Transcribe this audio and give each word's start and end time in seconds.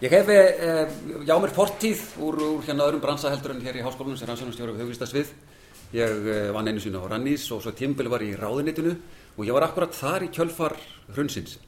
Ég 0.00 0.08
hef 0.08 0.28
eh, 0.32 0.88
já 1.28 1.34
mér 1.36 1.50
fortíð 1.52 2.00
úr, 2.24 2.38
úr 2.40 2.62
hérna 2.64 2.86
öðrum 2.86 3.02
bransaheldur 3.02 3.52
en 3.52 3.58
hér 3.60 3.76
í 3.76 3.82
háskólanum 3.84 4.16
sem 4.16 4.30
rannsóknarstjóri 4.30 4.72
við 4.72 4.86
hugvistasvið. 4.86 5.32
Ég 5.92 6.28
eh, 6.32 6.46
vann 6.56 6.70
einu 6.70 6.80
sína 6.80 7.02
á 7.04 7.10
Rannís 7.10 7.44
og 7.52 7.60
svo 7.60 7.74
tímbili 7.76 8.08
var 8.08 8.24
ég 8.24 8.32
í 8.32 8.38
ráðunitinu 8.40 8.94
og 9.36 9.42
ég 9.44 9.52
var 9.52 9.66
akkurat 9.66 9.92
þar 9.92 10.24
í 10.24 10.30
kjölfar 10.32 10.78
hrunsins. 11.12 11.58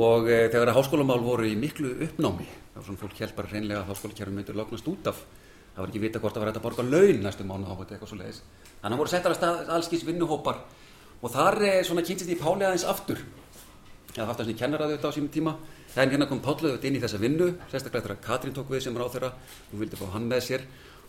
Og 0.00 0.30
eh, 0.32 0.46
þegar 0.48 0.72
að 0.72 0.78
háskólamál 0.78 1.20
voru 1.20 1.44
í 1.44 1.52
miklu 1.52 1.92
uppnámi, 2.08 2.48
þá 2.48 2.80
var 2.80 2.88
svona 2.88 3.02
fólk 3.04 3.36
bara 3.36 3.52
hreinlega 3.52 3.84
að 3.84 3.92
háskólakerfum 3.92 4.40
myndur 4.40 4.60
lognast 4.62 4.88
út 4.88 5.12
af. 5.12 5.20
Það 5.74 5.84
var 5.84 5.92
ekki 5.92 6.04
vita 6.06 6.24
hvort 6.24 6.32
það 6.32 6.46
var 6.46 6.54
hægt 6.54 6.62
að 6.62 6.66
borga 6.70 6.88
laun 6.88 7.22
næstu 7.28 7.44
mánu 7.44 7.68
á 7.68 7.76
þetta 7.76 7.98
eitthvað 7.98 8.14
svo 8.14 8.22
leiðis. 8.24 8.42
Þannig 8.80 8.96
að 8.96 9.04
voru 9.04 9.12
settar 9.18 9.36
að 9.36 9.40
stað 9.42 9.76
allskins 9.76 10.08
vinnuhópar 10.08 10.64
og 11.20 11.36
þar 11.36 11.60
eh, 11.68 11.80
svona 11.84 12.08
kynntist 12.08 12.32
ég 12.32 12.40
Páli 12.40 12.64
aðeins 12.64 12.88
aftur. 12.88 13.20
Ég 14.14 14.22
hafði 14.22 14.30
haft 14.32 14.44
sem 14.46 14.54
ég 14.54 14.60
kennaraði 14.64 14.96
þetta 14.96 15.12
á 15.12 15.16
sínum 15.18 15.32
tíma 15.34 15.58
en 16.02 16.10
hérna 16.10 16.26
kom 16.26 16.40
Páll 16.42 16.58
auðvitað 16.58 16.88
inn 16.88 16.96
í 16.98 17.02
þessa 17.02 17.20
vinnu 17.22 17.46
sérstaklega 17.70 18.08
þegar 18.08 18.22
Katrín 18.24 18.54
tók 18.56 18.72
við 18.72 18.80
sem 18.82 18.96
ráð 18.98 19.12
þeirra 19.14 19.30
og 19.70 19.78
vildi 19.78 19.98
fá 20.00 20.08
hann 20.14 20.26
með 20.30 20.40
sér. 20.48 20.64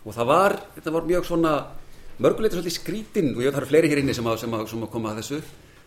Og 0.06 0.14
það 0.14 0.28
var, 0.30 0.54
þetta 0.76 0.92
var 0.94 1.08
mjög 1.08 1.26
svona 1.26 1.54
mörguleiti 2.22 2.54
svolítið 2.54 2.76
skrítin 2.76 3.32
og 3.34 3.42
ég 3.42 3.48
veit 3.48 3.56
það 3.56 3.62
eru 3.64 3.70
fleiri 3.72 3.90
hér 3.90 4.00
inni 4.04 4.14
sem 4.14 4.28
að, 4.30 4.38
sem 4.44 4.54
að, 4.54 4.62
sem 4.70 4.86
að 4.86 4.92
koma 4.92 5.10
að 5.10 5.18
þessu. 5.22 5.40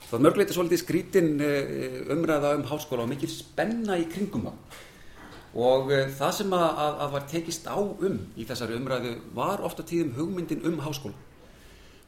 Það 0.03 0.11
var 0.17 0.25
mörguleiti 0.25 0.57
svolítið 0.57 0.81
skrítin 0.83 1.31
eh, 1.45 1.95
umræða 2.11 2.51
um 2.57 2.67
háskóla 2.73 3.05
og 3.05 3.11
mikil 3.13 3.31
spenna 3.31 3.95
í 4.01 4.05
kringum 4.11 4.49
það 4.49 4.85
og 5.59 5.89
eh, 5.95 6.11
það 6.13 6.35
sem 6.41 6.51
að, 6.53 6.83
að 7.05 7.15
var 7.15 7.23
tekist 7.31 7.71
á 7.71 7.79
um 7.79 8.19
í 8.37 8.45
þessari 8.45 8.75
umræðu 8.77 9.15
var 9.37 9.63
ofta 9.65 9.85
tíðum 9.87 10.11
hugmyndin 10.19 10.67
um 10.67 10.77
háskóla. 10.83 11.15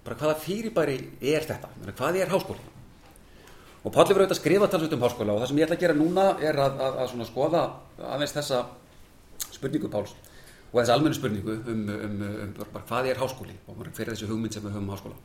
Bara 0.04 0.20
hvaða 0.20 0.38
fyrirbæri 0.44 1.00
er 1.32 1.48
þetta, 1.48 1.72
hvað 1.96 2.20
er 2.20 2.36
háskóla 2.36 2.81
Og 3.82 3.90
Páll 3.90 4.12
hefur 4.12 4.22
auðvitað 4.22 4.38
skrifað 4.38 4.74
talsveit 4.76 4.92
um 4.94 5.02
háskóla 5.02 5.34
og 5.34 5.40
það 5.42 5.50
sem 5.50 5.60
ég 5.60 5.66
ætla 5.66 5.78
að 5.78 5.82
gera 5.82 5.98
núna 5.98 6.26
er 6.38 6.60
að, 6.62 6.82
að, 6.86 7.00
að 7.02 7.24
skoða 7.32 7.62
aðeins 8.14 8.36
þessa 8.36 8.60
spurningu 9.56 9.90
Páls 9.90 10.12
og 10.72 10.76
þessa 10.78 10.98
almennu 10.98 11.18
spurningu 11.18 11.56
um, 11.56 11.80
um, 11.90 12.20
um, 12.22 12.52
um 12.62 12.76
hvað 12.76 13.10
er 13.10 13.22
háskóli 13.22 13.56
og 13.66 13.80
hver 13.80 14.04
er 14.06 14.12
þessi 14.14 14.30
hugmynd 14.30 14.54
sem 14.54 14.68
við 14.68 14.76
höfum 14.76 14.86
um 14.86 14.94
háskóla. 14.94 15.18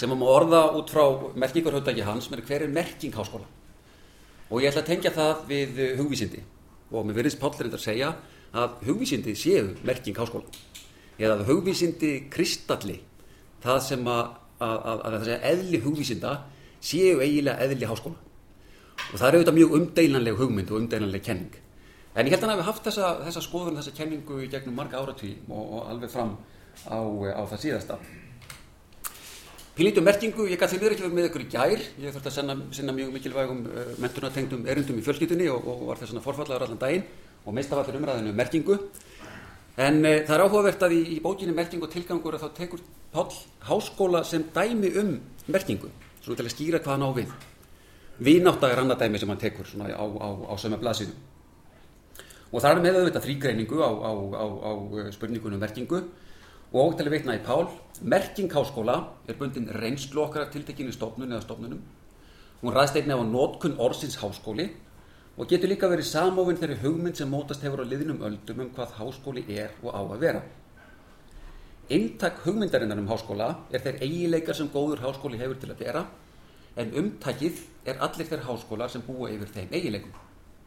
Sem 0.00 0.12
að 0.12 0.22
maður 0.22 0.38
orða 0.38 0.62
út 0.78 0.92
frá 0.92 1.04
merkingarhundagi 1.44 2.06
hans, 2.06 2.30
hver 2.32 2.64
er 2.64 2.72
merking 2.72 3.12
háskóla? 3.12 3.44
Og 4.48 4.64
ég 4.64 4.72
ætla 4.72 4.82
að 4.86 4.88
tengja 4.88 5.12
það 5.12 5.44
við 5.52 5.82
hugvísindi 6.00 6.42
og 6.92 7.06
mér 7.08 7.20
verðist 7.20 7.40
Páll 7.40 7.52
reyndar 7.58 7.80
að 7.80 7.86
segja 7.90 8.14
að 8.52 8.80
hugvísindi 8.88 9.36
séu 9.36 9.74
merking 9.84 10.16
háskóla 10.16 10.48
eða 11.20 11.36
að 11.38 11.46
hugvísindi 11.50 12.12
kristalli 12.32 12.98
það 13.62 13.78
sem 13.84 14.08
að, 14.08 14.34
að 14.64 15.20
segja 15.28 15.40
eðli 15.52 15.80
hugvísinda 15.84 16.34
séu 16.82 17.20
eiginlega 17.22 17.62
eðli 17.64 17.88
háskóla. 17.88 18.18
Og 19.12 19.18
það 19.18 19.26
er 19.28 19.36
auðvitað 19.36 19.58
mjög 19.58 19.76
umdeilanleg 19.78 20.40
hugmynd 20.40 20.72
og 20.72 20.80
umdeilanleg 20.80 21.22
kenning. 21.24 21.60
En 22.12 22.26
ég 22.26 22.34
held 22.34 22.42
að 22.42 22.50
hann 22.50 22.58
hefði 22.58 22.68
haft 22.68 22.88
þessa, 22.88 23.12
þessa 23.26 23.42
skoðun 23.46 23.78
þessa 23.80 23.94
kenningu 23.96 24.42
í 24.44 24.48
gegnum 24.52 24.76
marga 24.76 25.00
áratví 25.00 25.32
og, 25.48 25.62
og 25.62 25.86
alveg 25.92 26.12
fram 26.12 26.34
á, 26.84 26.98
á 27.00 27.42
það 27.48 27.62
síðasta. 27.62 27.98
Pílítum 29.72 30.04
merkingu, 30.04 30.44
ég 30.52 30.60
gæti 30.60 30.76
mér 30.76 30.92
ekki 30.92 31.06
verið 31.06 31.16
með 31.16 31.28
ykkur 31.30 31.44
í 31.46 31.48
gær. 31.54 31.84
Ég 32.02 32.12
þurfti 32.12 32.28
að 32.28 32.34
senna, 32.36 32.56
senna 32.76 32.92
mjög 32.92 33.14
mikilvægum 33.14 33.62
uh, 33.64 33.94
mentunartengdum 34.04 34.66
erindum 34.68 34.98
í 35.00 35.04
fjölskytunni 35.06 35.48
og, 35.48 35.64
og 35.64 35.86
var 35.88 36.02
þess 36.02 36.12
að 36.12 36.26
forfallaður 36.26 36.66
allan 36.66 36.82
daginn 36.82 37.06
og 37.46 37.56
meist 37.56 37.72
af 37.72 37.80
allir 37.80 37.96
umræðinu 38.02 38.34
um 38.34 38.36
merkingu. 38.42 38.76
En 39.80 40.02
uh, 40.04 40.18
það 40.28 40.34
er 40.36 40.44
áhugavert 40.44 40.84
að 40.84 40.98
í, 40.98 41.00
í 41.16 41.18
bókinu 41.24 41.56
merkingu 41.56 41.88
og 41.88 41.94
tilgangur 41.94 42.36
að 42.36 42.44
þá 42.44 42.58
tekur 42.60 42.84
Páll 43.12 43.32
háskóla 43.68 44.22
sem 44.24 44.44
dæmi 44.54 44.92
um 45.00 45.16
merkingu 45.52 45.90
svona 46.22 46.38
til 46.38 46.46
að 46.46 46.54
skýra 46.54 46.80
hvað 46.82 46.94
hann 46.94 47.06
á 47.06 47.10
við. 47.16 47.32
Vinátt 48.22 48.64
er 48.68 48.82
annað 48.82 49.02
dæmi 49.02 49.20
sem 49.20 49.30
hann 49.32 49.40
tekur 49.42 49.66
svona 49.66 49.90
á, 49.90 50.04
á, 50.06 50.28
á 50.46 50.54
sömu 50.60 50.78
blaðsíðu. 50.78 51.14
Og 52.52 52.60
það 52.60 52.70
er 52.70 52.82
með 52.84 52.98
auðvitað 53.00 53.26
þrýgreiningu 53.26 53.80
á, 53.80 53.90
á 53.90 54.72
spurningunum 55.16 55.62
merkingu. 55.62 56.02
Og 56.72 56.94
til 56.96 57.06
að 57.08 57.14
veitna 57.16 57.36
í 57.36 57.42
Pál 57.44 57.66
merking 58.00 58.52
háskóla 58.52 58.96
er 59.28 59.36
bundin 59.40 59.68
reynslu 59.76 60.22
okkar 60.22 60.48
tiltekinu 60.52 60.92
stofnun 60.94 61.32
eða 61.32 61.44
stofnunum. 61.44 61.82
Hún 62.62 62.74
ræðst 62.76 62.96
einnig 63.00 63.18
á 63.18 63.24
nótkunn 63.26 63.80
orðsins 63.82 64.20
háskóli 64.22 64.70
og 65.36 65.48
getur 65.48 65.72
líka 65.72 65.88
verið 65.90 66.08
samofinn 66.12 66.60
þeirri 66.60 66.80
hugmynd 66.84 67.18
sem 67.18 67.30
mótast 67.30 67.64
hefur 67.64 67.82
á 67.82 67.86
liðnum 67.88 68.22
öldum 68.24 68.66
um 68.66 68.72
hvað 68.76 68.98
háskóli 69.00 69.44
er 69.48 69.72
og 69.82 69.90
á 69.92 70.00
að 70.00 70.20
vera 70.22 70.42
Inntak 71.92 72.38
hugmyndarinnar 72.46 73.00
um 73.02 73.08
háskóla 73.10 73.48
er 73.72 73.82
þeir 73.84 73.98
eigileikar 74.06 74.56
sem 74.56 74.70
góður 74.72 75.02
háskóli 75.04 75.40
hefur 75.40 75.58
til 75.60 75.72
að 75.74 75.82
vera 75.82 76.06
en 76.80 76.94
umtakið 76.96 77.58
er 77.84 77.98
allir 78.00 78.28
þeir 78.30 78.46
háskólar 78.46 78.92
sem 78.92 79.04
búa 79.04 79.28
yfir 79.32 79.50
þeim 79.52 79.74
eigileikum. 79.76 80.14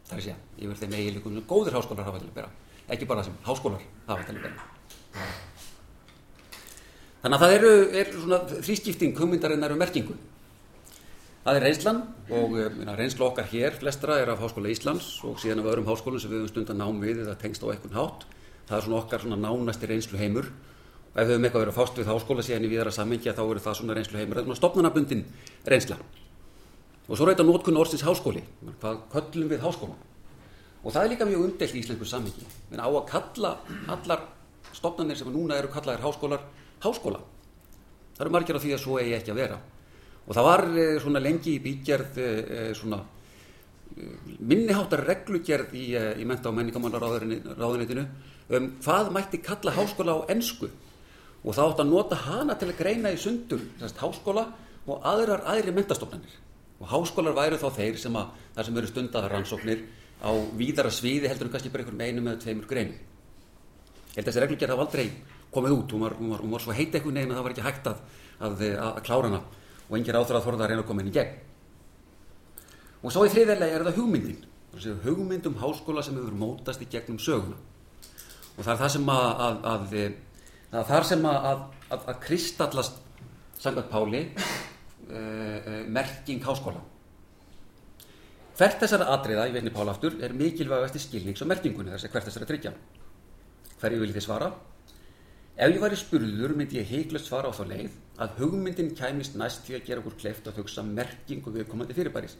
Það 0.06 0.12
er 0.12 0.20
að 0.20 0.26
segja, 0.28 0.36
yfir 0.60 0.78
þeim 0.82 0.94
eigileikum 1.00 1.34
sem 1.34 1.48
góður 1.50 1.78
háskólar 1.80 2.06
hafa 2.06 2.20
til 2.22 2.30
að 2.30 2.38
vera, 2.38 2.52
ekki 2.94 3.08
bara 3.10 3.24
sem 3.26 3.40
háskólar 3.48 3.82
hafa 4.06 4.28
til 4.28 4.36
að 4.36 4.46
vera. 4.46 5.26
Þannig 7.24 7.36
að 7.40 7.42
það 7.42 7.56
eru, 7.56 7.72
er 7.98 8.12
svona 8.14 8.40
þrískipting 8.52 9.18
hugmyndarinnar 9.18 9.74
um 9.74 9.82
merkingu. 9.82 10.14
Það 11.42 11.58
er 11.58 11.66
reynslan 11.66 11.98
og 12.36 12.54
minna, 12.54 12.94
reynsla 12.98 13.26
okkar 13.26 13.50
hér 13.50 13.74
flestra 13.80 14.20
er 14.22 14.30
af 14.30 14.40
Háskóla 14.42 14.70
Íslands 14.70 15.08
og 15.26 15.40
síðan 15.42 15.62
af 15.62 15.68
öðrum 15.72 15.86
háskólum 15.90 16.22
sem 16.22 16.30
við 16.30 16.40
höfum 16.40 16.52
stundan 16.52 16.80
nám 16.82 17.02
við 17.02 17.22
eða 17.22 17.36
tengst 17.38 17.62
á 17.62 17.70
ekkun 17.70 17.94
hátt. 17.94 18.26
Það 18.66 18.78
er 18.78 18.86
svona 18.86 18.98
okkar 18.98 19.22
svona 19.22 19.38
nánasti 19.38 19.90
reynslu 19.90 20.18
heimur 20.18 20.50
og 21.16 21.22
ef 21.22 21.28
við 21.30 21.32
höfum 21.32 21.46
eitthvað 21.48 21.62
verið 21.62 21.72
að 21.72 21.78
fást 21.78 21.98
við 21.98 22.08
háskóla 22.10 22.42
síðan 22.44 22.64
í 22.66 22.68
viðara 22.68 22.90
samengja 22.92 23.32
þá 23.32 23.42
eru 23.46 23.60
það 23.64 23.76
svona 23.78 23.94
reynslu 23.96 24.18
heimur, 24.20 24.36
það 24.36 24.42
er 24.42 24.46
svona 24.46 24.58
stopnarnabundin 24.58 25.22
reynsla. 25.64 25.96
Og 27.08 27.16
svo 27.16 27.28
þetta 27.30 27.46
nótkunn 27.46 27.80
orðsins 27.80 28.04
háskóli, 28.04 28.42
hvað 28.82 28.98
köllum 29.14 29.48
við 29.48 29.64
háskóla? 29.64 29.96
Og 30.84 30.92
það 30.92 31.00
er 31.00 31.12
líka 31.14 31.30
mjög 31.30 31.46
umdelt 31.46 31.72
í 31.72 31.80
íslensku 31.80 32.10
samhengi, 32.10 32.44
en 32.68 32.84
á 32.84 32.88
að 32.90 33.08
kalla 33.08 33.54
allar 33.96 34.28
stopnarnir 34.76 35.16
sem 35.16 35.32
núna 35.32 35.56
eru 35.56 35.72
kallaðir 35.72 36.04
háskólar, 36.04 36.44
háskóla. 36.84 37.24
Það 38.18 38.24
eru 38.26 38.36
margir 38.36 38.60
á 38.60 38.64
því 38.66 38.76
að 38.76 38.84
svo 38.84 39.00
eigi 39.00 39.16
ekki 39.16 39.32
að 39.32 39.40
vera. 39.40 39.60
Og 40.26 40.36
það 40.36 40.48
var 40.50 40.68
eh, 40.76 40.96
svona 41.00 41.22
lengi 41.22 41.56
í 41.56 41.62
bígerð 41.64 42.18
eh, 42.20 42.72
svona 42.76 43.00
eh, 43.96 44.16
minniháttar 44.36 45.06
reglugerð 45.06 45.72
í, 45.72 45.86
í 45.96 46.28
menta 46.28 46.50
og 46.50 46.58
menningamannaráðunitinu 46.58 48.04
um 48.56 48.66
hvað 48.84 49.08
mætti 49.14 49.40
kalla 49.42 49.72
háskóla 49.74 50.20
á 50.20 50.28
ennsku 50.34 50.68
og 51.46 51.54
þá 51.54 51.62
átt 51.62 51.82
að 51.84 51.92
nota 51.92 52.18
hana 52.26 52.56
til 52.58 52.70
að 52.72 52.80
greina 52.80 53.12
í 53.14 53.20
sundur 53.20 53.62
þessast 53.78 54.02
háskóla 54.02 54.48
og 54.86 55.06
aðrar 55.06 55.46
aðri 55.52 55.74
mentastofnanir 55.76 56.34
og 56.80 56.90
háskólar 56.90 57.36
væru 57.38 57.60
þá 57.62 57.68
þeir 57.78 58.02
sem 58.02 58.18
að 58.18 58.34
þar 58.56 58.68
sem 58.68 58.82
eru 58.82 58.90
stundar 58.90 59.30
rannsóknir 59.30 59.86
á 60.20 60.30
víðara 60.58 60.90
sviði 60.90 61.30
heldur 61.30 61.48
en 61.48 61.54
kannski 61.54 61.70
bara 61.70 61.86
einhverjum 61.86 62.04
einum 62.04 62.28
eða 62.32 62.42
tveimur 62.42 62.68
greinu 62.70 62.96
ég 62.96 64.18
held 64.18 64.26
að 64.26 64.32
þessi 64.32 64.44
reglugjörð 64.44 64.74
hafa 64.74 64.86
aldrei 64.88 65.08
komið 65.56 65.76
út. 65.76 65.92
Hún 65.92 66.00
var, 66.04 66.16
hún 66.18 66.30
var, 66.30 66.42
hún 66.44 66.50
var 66.54 66.64
svo 66.64 66.74
heit 66.76 66.94
eitthvað 66.94 67.16
neginn 67.16 67.32
að 67.32 67.38
það 67.38 67.46
var 67.46 67.54
ekki 67.54 67.66
hægt 67.66 67.88
að, 67.90 68.02
að, 68.38 68.64
að, 68.66 68.90
að 68.90 69.00
klára 69.06 69.30
hana. 69.30 69.40
Og 69.86 69.96
engin 69.98 70.18
áþur 70.18 70.38
að 70.38 70.46
þorða 70.46 70.66
að 70.66 70.72
reyna 70.72 70.82
að 70.84 70.90
koma 70.90 71.04
inn 71.04 71.10
í 71.10 71.16
gegn. 71.16 71.34
Og 73.02 73.14
svo 73.14 73.24
í 73.26 73.32
þriðverlega 73.32 73.78
er 73.78 73.86
það 73.86 74.00
hugmyndin. 74.00 74.44
Hugmyndum 75.04 75.58
háskóla 75.62 76.04
sem 76.04 76.16
hefur 76.18 76.36
mótast 76.36 76.82
í 76.82 76.88
gegnum 76.92 77.20
söguna. 77.22 77.58
Og 78.56 78.64
það 78.64 78.72
er 78.74 78.80
það 78.82 78.94
sem 78.96 79.12
að 79.14 80.00
það 80.70 80.80
er 80.82 80.90
þar 80.90 81.08
sem 81.10 81.30
að, 81.30 81.48
að, 81.90 82.04
að 82.12 82.20
kristallast 82.26 83.00
sangat 83.62 83.88
Páli 83.90 84.22
uh, 84.26 85.72
merking 85.88 86.44
háskóla. 86.44 86.82
Hvert 88.56 88.78
þessara 88.80 89.10
atriða, 89.12 89.48
ég 89.48 89.56
veitni 89.56 89.72
Pála 89.74 89.92
aftur 89.92 90.16
er 90.24 90.36
mikilvægast 90.36 90.96
í 90.96 91.02
skilnings 91.02 91.42
og 91.44 91.50
merkingunni 91.50 91.92
þess 91.92 92.08
að 92.08 92.16
hvert 92.16 92.30
þessara 92.30 92.48
tryggja 92.48 92.72
hverju 93.80 94.00
vil 94.00 94.14
þið 94.14 94.24
svara? 94.24 94.50
Ef 95.56 95.72
ég 95.72 95.80
væri 95.80 95.96
spurður 95.96 96.54
myndi 96.56 96.80
ég 96.80 96.88
heiklust 96.90 97.30
svara 97.30 97.48
á 97.48 97.56
þá 97.56 97.64
leið 97.70 97.96
að 98.20 98.38
hugmyndin 98.40 98.92
kæmist 98.96 99.36
næst 99.40 99.64
því 99.64 99.78
að 99.78 99.86
gera 99.88 100.02
okkur 100.02 100.16
kleift 100.20 100.48
að 100.48 100.60
hugsa 100.60 100.84
merkingu 100.84 101.52
viðkomandi 101.52 101.96
fyrirbæris 101.96 102.36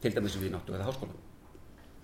til 0.00 0.12
dæmis 0.14 0.36
við 0.40 0.54
náttu 0.54 0.76
eða 0.76 0.88
háskóla. 0.88 1.16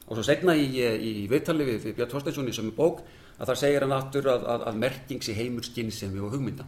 Og 0.09 0.19
svo 0.19 0.25
segna 0.27 0.57
í, 0.57 0.67
í 0.77 1.27
viðtali 1.31 1.67
við, 1.69 1.89
Björn 1.97 2.13
Þorsteinssoni 2.13 2.53
sem 2.57 2.69
er 2.69 2.77
bók 2.77 3.01
að 3.39 3.51
þar 3.51 3.61
segir 3.63 3.87
hann 3.87 3.97
aftur 3.97 4.29
að, 4.33 4.47
að, 4.49 4.65
að 4.71 4.81
merking 4.83 5.25
sé 5.25 5.35
heimur 5.37 5.67
skinnsemi 5.67 6.23
og 6.23 6.35
hugmynda. 6.37 6.67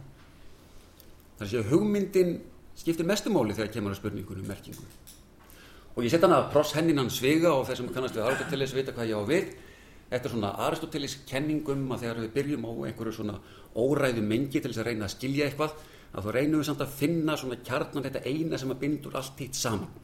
Það 1.39 1.51
sé 1.51 1.61
að 1.61 1.71
hugmyndin 1.73 2.33
skiptir 2.75 3.07
mestumáli 3.07 3.55
þegar 3.55 3.73
kemur 3.73 3.95
að 3.95 4.01
spurningunum 4.01 4.47
merkingu. 4.49 4.87
Og 5.95 6.03
ég 6.03 6.11
setja 6.11 6.27
hann 6.27 6.35
að 6.35 6.49
pross 6.51 6.75
hennin 6.75 6.99
hann 6.99 7.11
svega 7.13 7.53
og 7.55 7.65
þeir 7.67 7.79
sem 7.79 7.91
kannast 7.95 8.17
við 8.17 8.25
Aristoteles 8.27 8.75
vita 8.75 8.95
hvað 8.95 9.11
ég 9.11 9.19
á 9.19 9.23
við. 9.29 9.51
Þetta 10.09 10.27
er 10.27 10.33
svona 10.33 10.53
Aristoteles 10.67 11.17
kenningum 11.27 11.85
að 11.95 12.05
þegar 12.05 12.23
við 12.23 12.33
byrjum 12.35 12.67
á 12.67 12.71
einhverju 12.89 13.13
svona 13.15 13.37
óræðu 13.75 14.23
mengi 14.23 14.59
til 14.59 14.71
þess 14.71 14.83
að 14.83 14.89
reyna 14.89 15.07
að 15.07 15.15
skilja 15.15 15.47
eitthvað 15.47 15.77
að 16.15 16.27
þá 16.27 16.31
reynum 16.35 16.61
við 16.61 16.67
samt 16.69 16.83
að 16.83 16.97
finna 16.99 17.37
svona 17.39 17.59
kjarnan 17.67 18.05
þetta 18.05 18.23
eina 18.27 18.59
sem 18.59 18.71
að 18.71 18.81
bindur 18.83 19.15
allt 19.19 19.41
hitt 19.43 19.57
saman. 19.59 20.03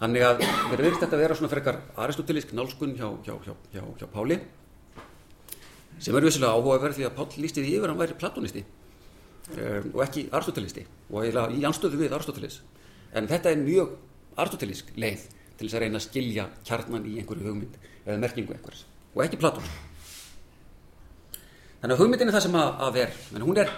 Þannig 0.00 0.26
að 0.26 0.42
verður 0.70 0.98
þetta 1.00 1.16
að 1.16 1.22
vera 1.22 1.36
svona 1.38 1.52
frekar 1.52 1.78
aristotelisk 2.00 2.54
nálskun 2.56 2.94
hjá, 2.96 3.08
hjá, 3.26 3.34
hjá, 3.46 3.82
hjá 4.00 4.06
Páli 4.10 4.38
sem 6.00 6.16
er 6.16 6.26
vissilega 6.26 6.56
áhugaverð 6.56 6.98
því 6.98 7.08
að 7.08 7.16
Pál 7.18 7.42
lísti 7.44 7.64
því 7.64 7.74
yfir 7.78 7.92
hann 7.92 8.00
væri 8.00 8.16
platonisti 8.18 8.64
um, 8.64 9.90
og 9.94 10.04
ekki 10.06 10.28
aristotelisti 10.32 10.86
og 11.10 11.26
í 11.28 11.64
anstöðu 11.68 12.00
við 12.00 12.16
aristotelis 12.16 12.60
en 13.12 13.28
þetta 13.30 13.52
er 13.52 13.62
mjög 13.62 13.94
aristotelisk 14.40 14.94
leið 14.96 15.26
til 15.60 15.68
þess 15.68 15.76
að 15.76 15.84
reyna 15.84 16.00
að 16.00 16.06
skilja 16.06 16.46
kjarnan 16.64 17.06
í 17.06 17.18
einhverju 17.20 17.50
hugmynd 17.50 17.78
eða 18.06 18.20
merkingu 18.22 18.54
einhvers 18.56 18.86
og 19.10 19.24
ekki 19.24 19.40
Platón. 19.40 19.66
Þannig 21.80 21.96
að 21.96 22.02
hugmyndin 22.02 22.30
er 22.30 22.36
það 22.36 22.44
sem 22.46 22.56
að, 22.60 22.70
að 22.86 22.98
er 23.02 23.14
en 23.34 23.44
hún 23.44 23.60
er 23.60 23.72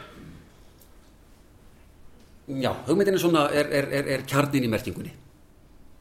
já, 2.63 2.71
hugmyndin 2.89 3.17
er 3.17 3.23
svona 3.23 3.47
er, 3.55 3.71
er, 3.81 3.89
er, 3.99 4.11
er 4.17 4.25
kjarnin 4.29 4.67
í 4.67 4.71
merkingunni. 4.71 5.13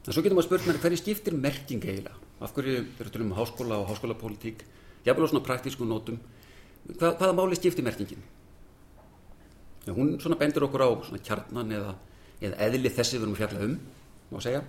En 0.02 0.14
svo 0.14 0.24
getur 0.26 0.38
maður 0.38 0.50
spurt 0.50 0.68
mér 0.68 0.82
hverju 0.82 1.00
skiptir 1.02 1.38
merking 1.38 1.84
eiginlega? 1.86 2.18
Af 2.42 2.56
hverju 2.56 2.78
eru 3.00 3.14
til 3.14 3.26
um 3.26 3.36
háskóla 3.38 3.78
og 3.82 3.92
háskólapolítík 3.92 4.64
jáfnvel 5.06 5.28
á 5.28 5.32
svona 5.32 5.46
praktísku 5.46 5.88
nótum. 5.88 6.20
Hvað, 6.98 7.18
hvaða 7.20 7.38
máli 7.38 7.58
skiptir 7.60 7.86
merkingin? 7.86 8.22
Já, 9.86 9.94
hún 9.96 10.18
svona 10.22 10.38
bendur 10.38 10.68
okkur 10.68 10.86
á 10.86 10.90
svona 11.08 11.24
kjarnan 11.26 11.74
eða, 11.78 11.96
eða 12.42 12.60
eðli 12.68 12.94
þessi 12.94 13.18
við 13.18 13.26
erum 13.26 13.36
að 13.36 13.42
fjalla 13.42 13.66
um 13.66 13.80
má 14.32 14.44
segja. 14.44 14.62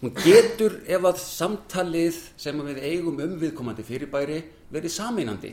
Hún 0.00 0.14
getur 0.16 0.78
ef 0.88 1.04
að 1.04 1.18
samtalið 1.20 2.20
sem 2.40 2.62
við 2.64 2.78
eigum 2.88 3.18
um 3.20 3.34
viðkomandi 3.40 3.84
fyrirbæri 3.84 4.38
verið 4.72 4.94
sameinandi. 4.94 5.50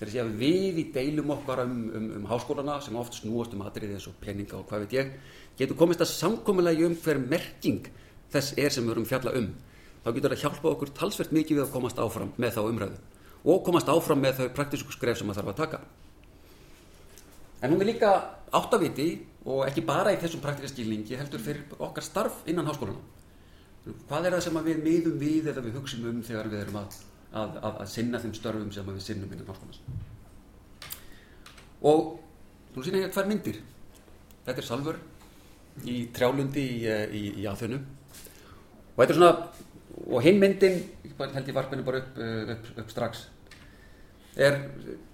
Þegar 0.00 0.10
sé 0.10 0.22
að 0.22 0.32
við 0.40 0.80
í 0.82 0.84
deilum 0.90 1.30
okkar 1.36 1.62
um, 1.62 1.76
um, 1.94 2.08
um 2.18 2.24
háskólana 2.26 2.80
sem 2.82 2.96
oft 2.98 3.20
snúast 3.20 3.52
um 3.54 3.62
atriði 3.62 3.94
eins 3.94 4.08
og 4.10 4.16
peninga 4.18 4.58
og 4.58 4.66
hvað 4.66 4.82
veit 4.82 4.96
ég 4.96 5.12
getur 5.60 5.78
komist 5.78 6.02
að 6.02 6.10
samkominlega 6.10 6.88
um 6.88 6.96
hver 7.04 7.20
merking 7.22 7.86
þess 8.32 8.56
er 8.58 8.74
sem 8.74 8.88
við 8.88 8.96
erum 8.96 9.06
fjalla 9.06 9.36
um 9.38 9.52
þá 10.02 10.08
getur 10.12 10.34
það 10.34 10.44
hjálpa 10.44 10.70
okkur 10.72 10.92
talsvert 10.98 11.34
mikið 11.34 11.58
við 11.58 11.64
að 11.66 11.74
komast 11.74 12.00
áfram 12.02 12.32
með 12.36 12.56
þá 12.56 12.62
umræðu 12.66 13.00
og 13.52 13.64
komast 13.66 13.90
áfram 13.90 14.22
með 14.22 14.40
þau 14.40 14.48
praktísku 14.58 14.94
skref 14.94 15.18
sem 15.18 15.26
maður 15.26 15.42
þarf 15.42 15.52
að 15.52 15.60
taka. 15.62 15.80
En 17.62 17.72
hún 17.72 17.82
er 17.82 17.90
líka 17.92 18.12
áttaviti 18.54 19.08
og 19.46 19.64
ekki 19.66 19.84
bara 19.86 20.12
í 20.14 20.20
þessum 20.22 20.42
praktíska 20.42 20.74
skilningi 20.74 21.18
heldur 21.18 21.42
fyrir 21.42 21.82
okkar 21.82 22.06
starf 22.06 22.42
innan 22.46 22.68
háskólana 22.70 23.00
hvað 23.82 24.28
er 24.28 24.36
það 24.36 24.44
sem 24.44 24.58
við 24.66 24.82
miðum 24.84 25.16
við 25.18 25.48
eða 25.50 25.64
við 25.64 25.78
hugsim 25.78 26.04
um 26.06 26.20
þegar 26.22 26.50
við 26.52 26.60
erum 26.62 26.78
að, 26.82 26.98
að, 27.32 27.56
að, 27.58 27.78
að 27.82 27.88
sinna 27.90 28.20
þeim 28.22 28.34
störfum 28.38 28.70
sem 28.74 28.90
við 28.90 29.00
sinnum 29.02 29.32
innan 29.34 29.48
háskólas 29.48 29.80
og 31.82 32.12
þú 32.74 32.84
sína 32.86 33.02
hér 33.02 33.10
tvær 33.12 33.26
myndir. 33.26 33.58
Þetta 34.46 34.62
er 34.62 34.66
Salfur 34.68 35.00
í 35.88 35.96
trjálundi 36.14 36.62
í, 36.62 36.78
í, 36.86 37.22
í 37.42 37.48
aðþönum 37.50 37.82
og 37.82 39.00
þetta 39.00 39.10
er 39.10 39.18
svona 39.18 39.32
og 40.12 40.20
hinn 40.24 40.40
myndin, 40.40 40.82
held 41.18 41.48
ég 41.48 41.56
varpinu 41.56 41.84
bara 41.86 42.02
upp, 42.02 42.18
upp, 42.52 42.74
upp 42.82 42.90
strax 42.92 43.26
er 44.36 44.58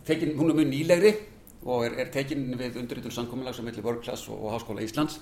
tekin, 0.06 0.36
hún 0.38 0.50
er 0.50 0.58
mjög 0.58 0.70
nýlegri 0.70 1.12
og 1.66 1.86
er, 1.86 1.96
er 2.02 2.10
tekin 2.14 2.44
við 2.58 2.78
undirritun 2.80 3.14
samkominlag 3.14 3.56
sem 3.56 3.66
heitir 3.66 3.84
Vörgklass 3.84 4.28
og, 4.30 4.44
og 4.44 4.54
Háskóla 4.54 4.84
Íslands. 4.84 5.18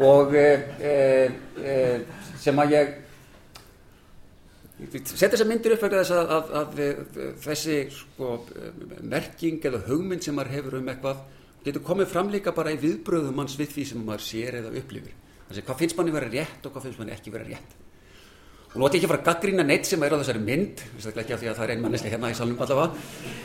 Og 0.00 0.34
e, 0.36 0.46
e, 0.80 1.74
sem 2.40 2.60
að 2.60 2.74
ég 2.74 2.92
setja 5.04 5.30
þessa 5.34 5.48
myndir 5.48 5.76
upp 5.76 5.86
þess 5.86 6.12
að, 6.16 6.34
að, 6.36 6.52
að 6.60 6.68
þessi 7.44 7.78
sko, 7.94 8.34
merking 9.00 9.64
eða 9.64 9.84
hugmynd 9.88 10.24
sem 10.24 10.36
maður 10.36 10.56
hefur 10.58 10.78
um 10.80 10.92
eitthvað 10.92 11.22
getur 11.64 11.84
komið 11.84 12.10
fram 12.12 12.32
líka 12.32 12.52
bara 12.56 12.72
í 12.74 12.80
viðbröðum 12.80 13.36
manns 13.40 13.56
við 13.60 13.72
því 13.76 13.86
sem 13.92 14.04
maður 14.04 14.26
sér 14.26 14.60
eða 14.60 14.74
upplifir. 14.80 15.16
Þannig 15.46 15.62
að 15.62 15.68
hvað 15.68 15.80
finnst 15.80 15.98
manni 15.98 16.16
vera 16.16 16.32
rétt 16.32 16.66
og 16.66 16.74
hvað 16.74 16.88
finnst 16.88 17.00
manni 17.00 17.16
ekki 17.16 17.32
vera 17.32 17.48
rétt 17.48 17.83
og 18.74 18.80
nú 18.80 18.88
ætti 18.88 18.98
ég 18.98 19.04
ekki 19.04 19.06
að 19.06 19.12
fara 19.12 19.22
að 19.22 19.28
gaggrína 19.28 19.64
neitt 19.68 19.86
sem 19.86 20.02
er 20.02 20.14
á 20.14 20.18
þessari 20.18 20.40
mynd 20.42 20.80
ekki 21.06 21.34
af 21.34 21.38
því 21.38 21.48
að 21.50 21.58
það 21.58 21.64
er 21.64 21.72
einmannislega 21.76 22.16
hérna 22.16 22.30
í 22.32 22.34
salnum 22.34 22.62
allavega 22.64 22.86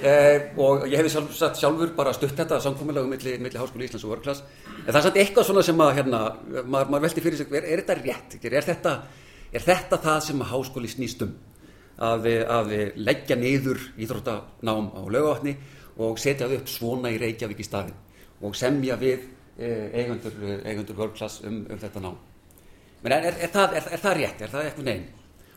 eh, 0.09 0.47
og 0.57 0.85
ég 0.89 0.95
hefði 0.97 1.11
sjálf, 1.13 1.35
satt 1.37 1.59
sjálfur 1.59 1.91
bara 1.93 2.13
stutt 2.17 2.33
þetta 2.33 2.57
samkominnlega 2.63 3.11
milli, 3.11 3.35
milli 3.37 3.61
Háskóli 3.61 3.85
Íslands 3.85 4.07
og 4.07 4.15
Vörglas 4.15 4.41
en 4.41 4.87
það 4.87 4.97
er 4.97 5.05
satt 5.05 5.19
eitthvað 5.21 5.45
svona 5.45 5.63
sem 5.67 5.83
að 5.85 5.91
hérna, 5.99 6.21
maður, 6.63 6.89
maður 6.95 7.03
veldi 7.05 7.23
fyrir 7.27 7.41
sig, 7.43 7.53
er, 7.53 7.67
er 7.69 7.83
þetta 7.83 7.97
rétt? 7.99 8.39
Er 8.49 8.67
þetta, 8.71 8.95
er 9.53 9.65
þetta 9.67 10.01
það 10.07 10.17
sem 10.31 10.41
að 10.41 10.51
Háskóli 10.55 10.91
snýst 10.95 11.21
um? 11.27 11.37
Að, 12.09 12.25
að 12.47 12.73
leggja 12.95 13.37
niður 13.37 13.83
íþróttanám 13.99 14.89
á 14.97 15.01
lögavatni 15.13 15.53
og 16.01 16.17
setja 16.17 16.47
upp 16.47 16.71
svona 16.71 17.11
í 17.13 17.19
Reykjavík 17.21 17.59
í 17.61 17.67
staðin 17.67 17.93
og 18.39 18.57
semja 18.57 18.97
við 18.97 19.27
eh, 19.59 19.91
eigendur, 19.99 20.41
eigendur 20.63 20.97
Vörglas 21.03 21.41
um, 21.43 21.65
um 21.67 21.81
þetta 21.85 22.01
nám. 22.01 22.17
Men 23.03 23.19
er, 23.19 23.35
er 23.35 23.51
það 23.51 24.15
rétt? 24.15 24.45
Er 24.47 24.53
það 24.55 24.69
eitthvað 24.69 24.87
neyn? 24.87 25.07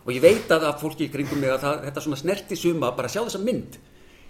Og 0.02 0.12
ég 0.14 0.22
veit 0.22 0.50
að 0.50 0.68
að 0.68 0.80
fólki 0.82 1.06
í 1.06 1.12
kringum 1.12 1.40
mig 1.42 1.52
að 1.52 1.64
það, 1.64 1.82
þetta 1.86 2.04
svona 2.06 2.20
snerti 2.20 2.58
suma, 2.58 2.92
bara 2.96 3.10
sjá 3.12 3.20
þessa 3.22 3.42
mynd. 3.42 3.76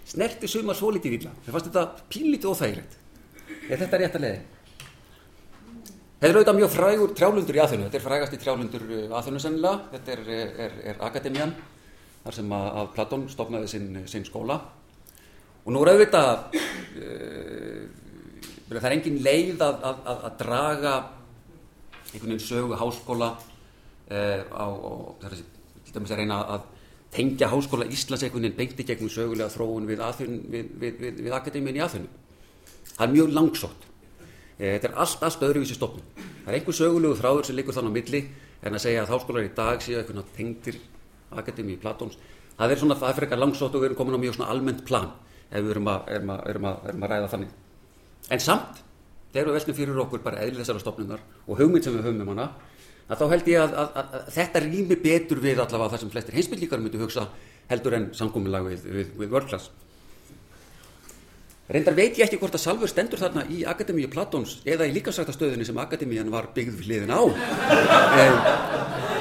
Snerti 0.07 0.49
suma 0.51 0.75
svo 0.77 0.91
litið 0.93 1.17
illa. 1.17 1.31
Þeir 1.45 1.55
fannst 1.55 1.69
þetta 1.69 2.09
pínlítið 2.13 2.51
óþægilegt. 2.51 2.97
Er 3.69 3.81
þetta 3.81 3.99
rétt 4.01 4.17
að 4.19 4.25
leiði? 4.25 4.41
Þetta 6.23 6.29
er 6.29 6.37
auðvitað 6.37 6.59
mjög 6.59 6.69
frægur 6.71 7.13
trjálundur 7.19 7.57
í 7.57 7.61
aðþjónu, 7.63 7.85
þetta 7.89 7.99
er 7.99 8.03
frægast 8.05 8.35
í 8.35 8.37
trjálundur 8.39 8.83
aðþjónu 9.17 9.41
sennilega, 9.43 9.79
þetta 9.91 10.13
er, 10.13 10.21
er, 10.65 10.77
er 10.91 11.01
Akademian, 11.03 11.51
þar 12.23 12.37
sem 12.37 12.53
að, 12.55 12.67
að 12.79 12.93
Platón 12.93 13.25
stofnaði 13.31 13.71
sinn, 13.73 13.89
sinn 14.07 14.23
skóla. 14.23 14.55
Og 15.65 15.75
nú 15.75 15.81
er 15.83 15.91
auðvitað 15.91 16.31
uh, 16.53 17.81
það 18.69 18.87
er 18.87 18.95
engin 18.95 19.19
leið 19.25 19.65
að, 19.67 19.83
að, 19.89 19.99
að 20.13 20.37
draga 20.39 20.93
einhvern 22.13 22.29
veginn 22.29 22.45
sögu 22.45 22.79
háskóla 22.79 23.29
uh, 23.33 24.41
á, 24.47 24.65
á 24.69 24.91
þessi 25.25 25.43
til 25.93 26.01
dæmis 26.01 26.13
að 26.13 26.21
reyna 26.23 26.39
að 26.55 26.67
tengja 27.13 27.49
háskóla 27.51 27.85
Íslands 27.93 28.25
einhvern 28.25 28.47
veginn 28.47 28.57
beinti 28.57 28.85
gegnum 28.87 29.11
sögulega 29.13 29.51
þróun 29.53 29.85
við, 29.85 30.01
við, 30.49 30.69
við, 30.81 31.19
við 31.21 31.35
akademíun 31.37 31.77
í 31.77 31.83
aðfjörnum. 31.85 32.21
Það 32.93 33.03
er 33.05 33.13
mjög 33.13 33.35
langsótt. 33.37 33.85
E, 34.57 34.63
þetta 34.65 34.89
er 34.89 34.95
allt, 35.03 35.25
allt 35.27 35.45
öðruvísi 35.45 35.77
stofnum. 35.77 36.07
Það 36.17 36.49
er 36.49 36.57
einhver 36.57 36.77
sögulegu 36.77 37.19
þráður 37.19 37.47
sem 37.47 37.57
liggur 37.59 37.77
þannig 37.77 37.93
á 37.93 37.97
milli 37.99 38.23
en 38.63 38.77
að 38.77 38.85
segja 38.85 39.03
að 39.03 39.13
háskólar 39.13 39.45
í 39.45 39.51
dag 39.57 39.83
séu 39.83 39.99
eitthvað 39.99 40.31
tengtir 40.37 40.79
akademíu 41.33 41.77
í 41.77 41.81
Platóns. 41.81 42.17
Það 42.57 42.73
er 42.73 42.81
svona, 42.81 42.97
það 42.97 43.13
fyrir 43.13 43.27
eitthvað 43.27 43.43
langsótt 43.43 43.75
og 43.77 43.83
við 43.83 43.91
erum 43.91 43.99
komin 43.99 44.17
á 44.17 44.23
mjög 44.23 44.37
svona 44.37 44.49
almennt 44.53 44.83
plan 44.87 45.11
ef 45.49 45.61
við 45.61 45.71
erum 45.75 45.89
að, 45.89 46.09
erum 46.15 46.33
að, 46.33 46.43
erum 46.49 46.67
að, 46.69 46.83
erum 46.89 47.05
að 47.05 47.13
ræða 47.13 47.31
þannig. 47.33 47.55
En 48.33 48.41
samt, 48.41 48.83
þegar 49.33 49.49
við 49.49 49.57
veltum 49.57 49.77
fyrir 49.77 50.03
okkur 50.05 50.23
bara 50.25 50.43
eðli 50.45 50.61
þessara 50.61 50.81
stofnunar 50.81 51.25
og 51.47 51.59
hugmynd 51.59 51.85
sem 51.85 51.97
við 51.97 52.07
höfum 52.07 52.23
um 52.23 52.31
hana, 52.33 52.47
að 53.13 53.21
þá 53.21 53.25
held 53.33 53.49
ég 53.53 53.61
að, 53.61 53.77
að, 53.77 53.95
að, 54.01 54.17
að 54.17 54.27
þetta 54.35 54.63
rými 54.65 54.97
betur 55.03 55.41
við 55.43 55.61
allavega 55.61 55.93
það 55.93 56.03
sem 56.03 56.13
flestir 56.13 56.37
heimsbyllíkar 56.39 56.83
myndu 56.83 57.01
hugsa 57.01 57.27
heldur 57.69 57.97
en 57.97 58.11
samgómiðlag 58.17 58.69
við, 58.71 58.85
við, 58.97 59.15
við 59.21 59.33
vörklass. 59.33 59.71
Reyndar 61.73 61.95
veit 61.95 62.17
ég 62.19 62.25
ekki 62.25 62.37
hvort 62.41 62.57
að 62.57 62.61
Salfur 62.65 62.91
stendur 62.91 63.21
þarna 63.21 63.45
í 63.47 63.61
Akademíu 63.71 64.09
Platóns 64.11 64.57
eða 64.67 64.83
í 64.89 64.91
líkasrættastöðinni 64.97 65.63
sem 65.63 65.77
Akademían 65.79 66.31
var 66.33 66.49
byggð 66.55 66.81
við 66.81 66.89
hliðin 66.89 67.13
á. 67.15 67.23
Um, 67.23 68.41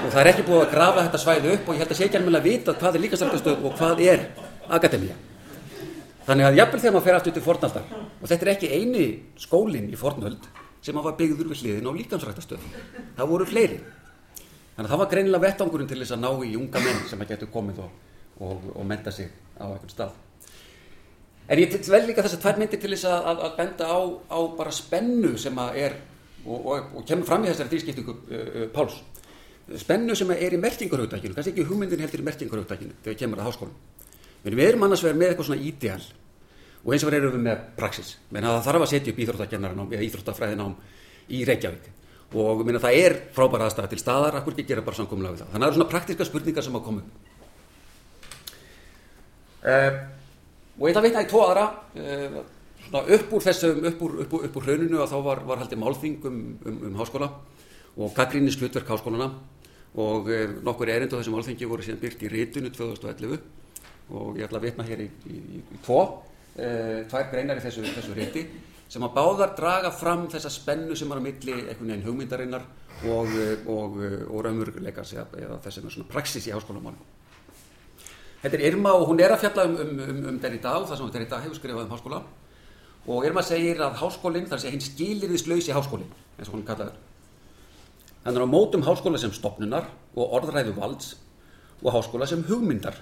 og 0.02 0.08
það 0.08 0.18
er 0.24 0.30
ekki 0.32 0.46
búið 0.48 0.64
að 0.64 0.72
grafa 0.72 1.04
þetta 1.06 1.20
svæði 1.22 1.52
upp 1.54 1.70
og 1.70 1.76
ég 1.76 1.84
held 1.84 1.94
að 1.94 2.00
sé 2.00 2.08
ekki 2.08 2.18
alveg 2.18 2.40
að 2.40 2.48
vita 2.48 2.74
hvað 2.80 2.98
er 2.98 3.04
líkasrættastöð 3.04 3.62
og 3.62 3.76
hvað 3.78 4.02
er 4.08 4.24
Akademíja. 4.74 5.14
Þannig 6.26 6.48
að 6.48 6.58
jafnvel 6.58 6.82
þegar 6.82 6.96
maður 6.96 7.06
fer 7.06 7.18
aftur 7.20 7.36
til 7.36 7.44
fornaldar 7.46 7.94
og 7.94 8.26
þetta 8.26 8.46
er 8.46 8.52
ekki 8.56 8.72
eini 8.74 9.06
skólinn 9.42 9.88
í 9.90 9.98
fornöld 9.98 10.50
sem 10.82 10.98
var 10.98 11.16
byggður 11.18 11.52
við 11.52 11.62
hliðin 11.62 11.90
á 11.90 11.98
líkansrættastöðum. 11.98 12.76
Það 13.16 13.30
voru 13.30 13.46
fleiri. 13.46 13.78
Þannig 14.72 14.86
að 14.86 14.92
það 14.92 15.02
var 15.02 15.10
greinilega 15.12 15.44
vettangurinn 15.46 15.90
til 15.90 16.00
þess 16.00 16.14
að 16.16 16.22
ná 16.24 16.30
í 16.42 16.54
unga 16.58 16.82
menn 16.82 17.02
sem 17.10 17.22
að 17.22 17.34
getur 17.34 17.50
komið 17.52 17.82
og, 17.84 17.90
og, 18.40 18.68
og 18.72 18.86
menta 18.88 19.12
sig 19.14 19.28
á 19.60 19.68
einhvern 19.68 19.92
stað. 19.92 20.16
En 21.52 21.60
ég 21.60 21.74
vel 21.92 22.02
líka 22.08 22.24
þess 22.24 22.38
að 22.38 22.44
tvær 22.46 22.58
myndir 22.62 22.80
til 22.80 22.90
þess 22.94 23.06
að, 23.10 23.28
að, 23.30 23.42
að 23.46 23.56
benda 23.60 23.90
á, 23.92 24.00
á 24.32 24.38
bara 24.58 24.74
spennu 24.74 25.32
sem 25.38 25.58
að 25.60 25.78
er 25.82 25.96
og, 26.46 26.68
og 26.72 27.06
kemur 27.06 27.28
fram 27.28 27.44
í 27.44 27.50
þessari 27.50 27.74
þýrskiptingu 27.74 28.14
uh, 28.14 28.64
Páls. 28.74 28.98
Spennu 29.78 30.16
sem 30.18 30.30
er 30.34 30.56
í 30.56 30.60
mertingarhaugdækinu, 30.60 31.36
kannski 31.36 31.52
ekki 31.52 31.66
hugmyndin 31.68 32.02
heldur 32.02 32.22
í 32.22 32.26
mertingarhaugdækinu 32.26 32.96
þegar 33.04 33.20
kemur 33.20 33.42
að 33.42 33.50
háskólum. 33.50 33.76
Við 34.42 34.64
erum 34.64 34.88
annars 34.88 35.04
vegar 35.04 35.20
með 35.20 35.32
eitthvað 35.32 35.48
svona 35.50 35.66
ídeal 35.68 36.00
og 36.82 36.94
eins 36.94 37.04
og 37.04 37.12
verður 37.12 37.36
við 37.36 37.44
með 37.46 37.66
praxis. 37.78 38.16
Menn 38.34 38.46
að 38.46 38.58
það 38.58 38.68
þarf 38.68 38.84
að 38.86 38.92
setja 38.92 39.12
upp 39.12 39.20
íþróttagennarnám 39.22 39.92
eða 39.92 40.06
íþróttafræðinám 40.08 40.72
í 41.32 41.42
Reykjavík. 41.48 41.90
Og 42.32 42.62
minna, 42.64 42.80
það 42.82 42.98
er 42.98 43.14
frábæra 43.36 43.68
aðstæða 43.68 43.92
til 43.92 44.00
staðar. 44.00 44.38
Akkur 44.38 44.56
ekki 44.56 44.64
gera 44.70 44.84
bara 44.84 44.98
samkomlega 44.98 45.36
við 45.36 45.44
það? 45.44 45.52
Þannig 45.52 45.60
að 45.60 45.62
það 45.62 45.68
eru 45.68 45.78
svona 45.78 45.92
praktiska 45.92 46.26
spurningar 46.26 46.66
sem 46.66 46.78
að 46.78 46.86
koma 46.88 47.04
uh, 49.62 50.00
og 50.78 50.88
ég 50.88 50.92
ætla 50.92 51.02
að 51.02 51.06
vitna 51.06 51.22
í 51.22 51.30
tvo 51.30 51.44
aðra. 51.46 51.66
Uh, 51.94 52.42
upp 53.02 53.34
úr 53.36 53.44
þessum 53.46 53.86
upp 53.88 54.02
úr, 54.04 54.18
upp 54.24 54.34
úr, 54.36 54.46
upp 54.48 54.58
úr 54.58 54.66
hrauninu 54.66 55.00
að 55.00 55.12
þá 55.12 55.18
var, 55.28 55.42
var 55.48 55.62
haldið 55.62 55.80
málþing 55.80 56.26
um, 56.28 56.40
um, 56.66 56.80
um 56.88 56.98
háskóla 56.98 57.30
og 57.96 58.12
gaggrínis 58.16 58.58
hlutverk 58.58 58.90
háskólana 58.90 59.30
og 59.92 60.28
uh, 60.32 60.44
nokkur 60.64 60.90
erindu 60.92 61.20
þessum 61.20 61.36
málþingi 61.38 61.68
voru 61.68 61.86
síðan 61.86 62.02
byrkt 62.02 62.26
í 62.26 62.32
rítunu 62.32 62.72
2011 62.74 63.38
og 64.12 64.40
ég 64.40 64.48
ætla 64.48 64.60
að 64.60 64.66
vitna 64.66 64.86
hér 64.88 65.04
í, 65.04 65.08
í, 65.28 65.40
í, 65.60 65.62
í 65.62 65.80
tvo 65.84 66.02
tvær 66.52 67.30
greinar 67.32 67.56
í 67.56 67.64
þessu, 67.64 67.86
þessu 67.86 68.16
rétti 68.16 68.42
sem 68.92 69.04
að 69.06 69.14
báðar 69.16 69.54
draga 69.56 69.90
fram 69.94 70.26
þessa 70.28 70.50
spennu 70.52 70.96
sem 70.98 71.12
er 71.12 71.20
á 71.20 71.24
milli 71.24 71.54
einhvern 71.62 71.88
veginn 71.88 72.04
hugmyndarinnar 72.04 72.64
og, 73.08 73.30
eh, 73.40 73.62
og, 73.64 73.96
eh, 74.04 74.18
og 74.28 74.44
raunveruleikars 74.44 75.14
eða 75.16 75.56
þess 75.64 75.74
sem 75.78 75.86
er 75.86 75.94
svona 75.94 76.10
praxis 76.10 76.46
í 76.46 76.52
háskólamálum. 76.52 77.00
Þetta 78.42 78.58
er 78.58 78.66
Irma 78.66 78.92
og 78.92 79.08
hún 79.08 79.20
er 79.20 79.32
að 79.32 79.40
fjalla 79.46 79.64
um, 79.64 79.76
um, 79.80 79.98
um, 80.00 80.20
um 80.28 80.38
Derrida 80.38 80.76
og 80.76 80.88
það 80.90 80.98
sem 80.98 81.10
Derrida 81.14 81.40
hefur 81.40 81.56
skrifað 81.56 81.86
um 81.86 81.94
háskóla 81.94 82.22
og 83.06 83.24
Irma 83.24 83.42
segir 83.42 83.80
að 83.80 83.96
háskólinn, 84.02 84.46
þar 84.50 84.60
sé 84.60 84.70
hinn 84.70 84.84
skilirðislausi 84.84 85.72
háskólinn, 85.72 86.12
eins 86.36 86.48
og 86.48 86.54
hún 86.54 86.66
kallaður. 86.66 87.00
Þannig 88.22 88.42
að 88.42 88.46
á 88.46 88.54
mótum 88.54 88.84
háskóla 88.86 89.18
sem 89.18 89.32
stopnunar 89.32 89.88
og 90.14 90.36
orðræðu 90.36 90.76
valds 90.76 91.16
og 91.80 91.94
háskóla 91.96 92.28
sem 92.28 92.44
hugmyndar 92.44 93.00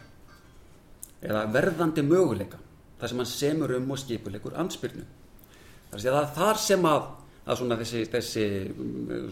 eða 1.20 1.48
verðandi 1.50 2.06
möguleika 2.06 2.62
þar 3.00 3.10
sem 3.12 3.22
hann 3.22 3.28
semur 3.28 3.74
um 3.76 3.90
og 3.94 4.00
skipuleikur 4.00 4.56
ansbyrnu. 4.60 5.04
Það 5.90 6.06
er 6.10 6.28
þar 6.36 6.60
sem 6.62 6.84
að, 6.86 7.06
að 7.44 7.60
svona 7.60 7.78
þessi, 7.80 8.02
þessi 8.12 8.44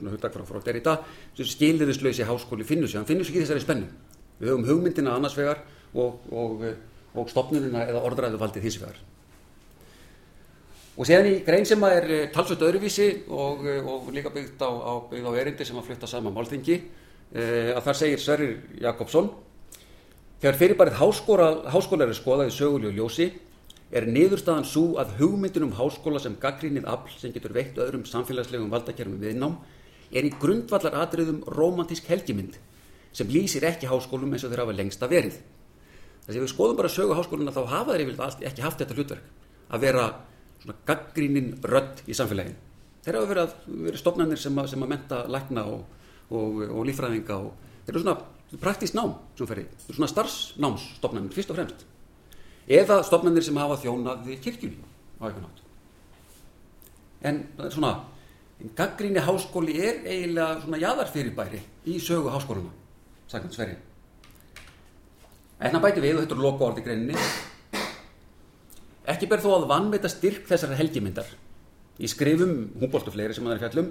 hugdagfráfrótt 0.09 0.71
er 0.73 0.81
í 0.81 0.85
dag, 0.85 1.05
skiliriðslösi 1.39 2.27
háskóli 2.27 2.67
finnur 2.67 2.91
sig, 2.91 2.99
hann 2.99 3.09
finnur 3.09 3.29
sig 3.29 3.37
í 3.37 3.43
þessari 3.45 3.65
spennu. 3.65 3.91
Við 4.39 4.53
höfum 4.53 4.67
hugmyndina 4.67 5.15
annars 5.15 5.37
vegar 5.39 5.63
og, 5.95 6.25
og, 6.33 6.65
og 7.15 7.31
stopnunina 7.31 7.85
eða 7.87 8.03
orðræðu 8.09 8.41
valdið 8.41 8.69
hins 8.69 8.81
vegar. 8.83 9.03
Og 10.99 11.07
séðan 11.07 11.31
í 11.31 11.35
grein 11.47 11.67
sem 11.69 11.85
er 11.87 12.09
talsvöld 12.35 12.65
öðruvísi 12.67 13.11
og, 13.31 13.67
og 13.87 14.09
líka 14.15 14.33
byggt 14.35 14.65
á, 14.67 14.71
á, 14.71 14.93
byggt 15.11 15.29
á 15.31 15.33
erindi 15.39 15.67
sem 15.67 15.79
að 15.79 15.93
flytta 15.93 16.11
saman 16.11 16.35
málþingi, 16.35 16.79
að 17.39 17.85
þar 17.85 17.99
segir 18.01 18.23
Sverrir 18.23 18.57
Jakobsson 18.83 19.29
Þegar 20.39 20.59
fyrirbærið 20.61 20.99
háskóla 21.01 22.07
er 22.07 22.15
skoðað 22.15 22.51
í 22.53 22.55
sögulegu 22.55 22.95
ljósi 22.95 23.25
er 23.89 24.05
niðurstaðan 24.09 24.67
svo 24.69 24.99
að 25.01 25.15
hugmyndin 25.19 25.65
um 25.65 25.75
háskóla 25.79 26.21
sem 26.21 26.37
gaggrínið 26.41 26.89
afl 26.91 27.15
sem 27.17 27.33
getur 27.33 27.55
veitt 27.57 27.79
öðrum 27.81 28.05
samfélagslegum 28.09 28.71
valdakerfum 28.73 29.21
viðnám 29.23 29.57
er 30.13 30.29
í 30.29 30.33
grundvallar 30.41 30.97
atriðum 31.03 31.41
romantísk 31.57 32.09
helgimynd 32.13 32.59
sem 33.17 33.31
lýsir 33.33 33.65
ekki 33.69 33.89
háskólum 33.89 34.35
eins 34.35 34.45
og 34.45 34.53
þeir 34.53 34.65
hafa 34.65 34.77
lengsta 34.77 35.09
verið. 35.09 35.41
Þess 36.27 36.37
að 36.37 36.43
við 36.45 36.53
skoðum 36.53 36.79
bara 36.79 36.93
sögu 36.93 37.17
háskóluna 37.17 37.55
þá 37.57 37.63
hafa 37.73 37.95
þeir 37.95 38.05
yfirlega 38.05 38.49
ekki 38.51 38.65
haft 38.65 38.83
þetta 38.83 38.97
hlutverk 38.99 39.35
að 39.69 39.85
vera 39.87 40.07
svona 40.61 40.79
gaggrínin 40.89 41.53
rödd 41.65 42.03
í 42.05 42.17
samfélaginu. 42.17 42.57
Þeir 43.05 43.17
hafa 43.17 43.31
verið, 43.33 43.55
verið 43.89 44.03
stofnarnir 44.03 44.41
sem 44.43 44.65
sem 44.69 44.85
að 44.85 44.93
menta 44.93 45.23
lækna 45.31 45.65
og, 45.73 45.87
og, 46.29 46.65
og 46.69 46.89
lífræðinga 46.89 47.41
og 47.41 47.55
þeir 47.87 47.95
eru 47.95 48.05
svona 48.05 48.61
praktískt 48.61 48.97
nám 48.97 49.17
sem 49.39 49.49
fer 49.49 49.63
í, 49.63 49.69
svona 49.89 50.11
starfsnámsstofnarnir 50.13 51.33
fyrst 51.37 51.55
og 51.55 51.61
fremst 51.61 51.87
eða 52.69 53.01
stofnarnir 53.07 53.45
sem 53.47 53.57
hafa 53.57 53.81
þjónaði 53.83 54.39
kirkjunni 54.45 54.85
á 55.19 55.23
eitthvað 55.29 55.45
nátt 55.47 55.65
en 57.29 57.43
svona 57.73 57.93
gaggríni 58.77 59.23
háskóli 59.23 59.79
er 59.79 60.03
eiginlega 60.05 60.61
svona 60.65 60.83
jæðarfyrirbæri 60.83 61.63
í 61.89 61.99
sögu 62.03 62.31
háskóluna 62.35 62.75
sagðan 63.29 63.55
Sverri. 63.55 63.77
En 65.59 65.75
það 65.75 65.85
bæti 65.85 66.03
við 66.03 66.17
og 66.17 66.25
þetta 66.25 66.37
er 66.37 66.45
loka 66.45 66.67
orði 66.69 66.85
greininni. 66.87 67.25
Ekki 69.09 69.29
ber 69.29 69.43
þó 69.43 69.51
að 69.57 69.67
vannveita 69.73 70.11
styrk 70.13 70.47
þessar 70.49 70.77
helgimyndar. 70.79 71.29
Í 71.99 72.09
skrifum 72.11 72.55
húnbóltu 72.79 73.13
fleiri 73.13 73.35
sem 73.37 73.47
það 73.47 73.57
er 73.57 73.63
fjallum 73.65 73.91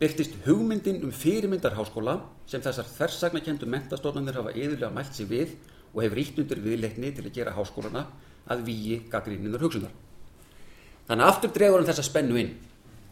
byrtist 0.00 0.38
hugmyndin 0.46 1.02
um 1.06 1.12
fyrirmyndar 1.14 1.76
háskóla 1.76 2.16
sem 2.50 2.62
þessar 2.64 2.88
þversagnakendu 2.96 3.68
mentastofnanir 3.70 4.40
hafa 4.40 4.54
yðurlega 4.56 4.90
mælt 4.94 5.14
sig 5.14 5.28
við 5.30 5.52
og 5.94 6.02
hefur 6.02 6.20
ítt 6.20 6.38
undir 6.42 6.60
viðleikni 6.64 7.12
til 7.14 7.24
að 7.24 7.34
gera 7.38 7.54
háskólana 7.54 8.04
að 8.50 8.64
víi 8.66 8.98
gaggríninur 9.10 9.62
hugsunar. 9.62 9.92
Þannig 11.08 11.28
aftur 11.30 11.52
dregur 11.54 11.80
hann 11.80 11.88
þessa 11.88 12.04
spennu 12.04 12.38
inn. 12.40 12.52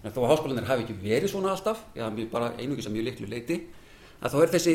Þó 0.03 0.21
að 0.25 0.31
háskólanir 0.33 0.67
hafi 0.67 0.85
ekki 0.87 0.99
verið 0.99 1.31
svona 1.31 1.53
alltaf, 1.55 1.85
eða 1.95 2.29
bara 2.33 2.53
einugis 2.59 2.89
að 2.89 2.97
mjög 2.97 3.09
litlu 3.09 3.29
leiti, 3.31 3.59
að 4.23 4.35
þá 4.35 4.39
er 4.43 4.53
þessi 4.57 4.75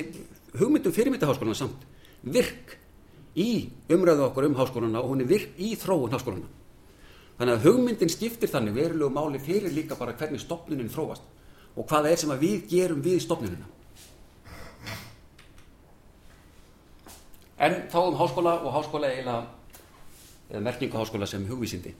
hugmyndum 0.57 0.95
fyrirmyndaháskólana 0.95 1.57
samt 1.57 1.83
virk 2.23 2.77
í 3.37 3.67
umræðu 3.93 4.27
okkur 4.29 4.47
um 4.47 4.55
háskólana 4.57 5.01
og 5.03 5.11
hún 5.11 5.23
er 5.25 5.29
virk 5.29 5.59
í 5.59 5.73
þróun 5.79 6.13
háskólana. 6.15 6.47
Þannig 7.37 7.53
að 7.53 7.65
hugmyndin 7.67 8.11
skiptir 8.11 8.49
þannig 8.49 8.77
verulegu 8.77 9.11
máli 9.13 9.41
fyrir 9.43 9.73
líka 9.73 9.97
bara 9.99 10.15
hvernig 10.17 10.41
stopnunin 10.41 10.89
þróast 10.89 11.25
og 11.77 11.85
hvað 11.85 12.11
er 12.11 12.21
sem 12.21 12.31
að 12.33 12.45
við 12.45 12.63
gerum 12.71 13.03
við 13.05 13.19
stopnunina. 13.21 13.67
En 17.57 17.79
þá 17.89 17.97
um 18.03 18.17
háskóla 18.19 18.59
og 18.61 18.75
háskóla 18.75 19.09
eiginlega, 19.09 19.47
eða 20.51 20.61
merkingu 20.67 20.99
háskóla 20.99 21.29
sem 21.29 21.47
hugvísindi. 21.49 21.95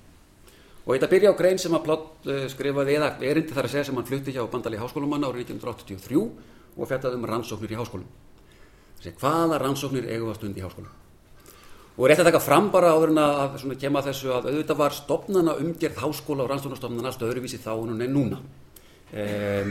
Og 0.85 0.93
þetta 0.93 1.09
byrja 1.11 1.31
á 1.33 1.39
grein 1.39 1.59
sem 1.59 1.73
að 1.75 1.83
Plott 1.87 2.29
uh, 2.29 2.45
skrifaði 2.51 2.93
eða 2.95 3.09
erindi 3.25 3.55
þar 3.55 3.67
að 3.67 3.73
segja 3.73 3.89
sem 3.89 3.97
hann 3.97 4.07
flutti 4.07 4.35
hjá 4.35 4.45
bandali 4.51 4.79
háskólumanna 4.79 5.31
árið 5.31 5.49
1983 5.49 6.21
og 6.77 6.87
fjallaði 6.87 7.19
um 7.19 7.25
rannsóknir 7.27 7.73
í 7.73 7.79
háskólum. 7.79 8.07
Þessi 8.99 9.13
hvaða 9.19 9.59
rannsóknir 9.65 10.07
eigum 10.13 10.31
að 10.31 10.39
stund 10.39 10.61
í 10.61 10.63
háskólum. 10.63 10.93
Og 11.97 12.05
rétt 12.05 12.21
að 12.21 12.29
taka 12.29 12.43
fram 12.45 12.69
bara 12.69 12.93
áður 12.93 13.11
en 13.15 13.19
að 13.23 13.75
kema 13.81 14.03
þessu 14.05 14.29
að 14.29 14.51
auðvitað 14.51 14.79
var 14.79 14.95
stopnana 14.95 15.57
umgerð 15.57 16.01
háskóla 16.05 16.45
og 16.45 16.51
rannsóknarstopnana 16.53 17.09
alltaf 17.09 17.31
öðruvísi 17.31 17.59
þá 17.63 17.71
er 17.73 18.11
núna. 18.13 18.39
Um, 19.07 19.69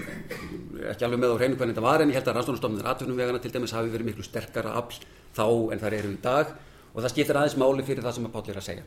ekki 0.91 1.05
alveg 1.07 1.21
með 1.21 1.33
á 1.33 1.39
hreinu 1.39 1.59
hvernig 1.61 1.77
þetta 1.77 1.85
var 1.85 2.03
en 2.03 2.11
ég 2.11 2.17
held 2.19 2.29
að 2.33 2.39
rannsóknarstofnir 2.41 2.89
atvinnum 2.89 3.19
vegana 3.21 3.41
til 3.41 3.53
dæmis 3.53 3.75
hafi 3.77 3.93
verið 3.93 4.11
miklu 4.11 4.25
sterkara 4.25 4.73
afl 4.81 5.05
þá 5.37 5.47
en 5.75 5.83
þar 5.83 5.99
eru 5.99 6.15
í 6.15 6.23
dag 6.25 6.55
og 6.93 7.03
það 7.03 7.13
skiptir 7.13 7.39
aðeins 7.41 7.59
máli 7.61 7.85
fyrir 7.87 8.07
það 8.07 8.17
sem 8.17 8.29
að 8.29 8.35
Páll 8.35 8.51
er 8.51 8.61
að 8.61 8.67
segja. 8.71 8.87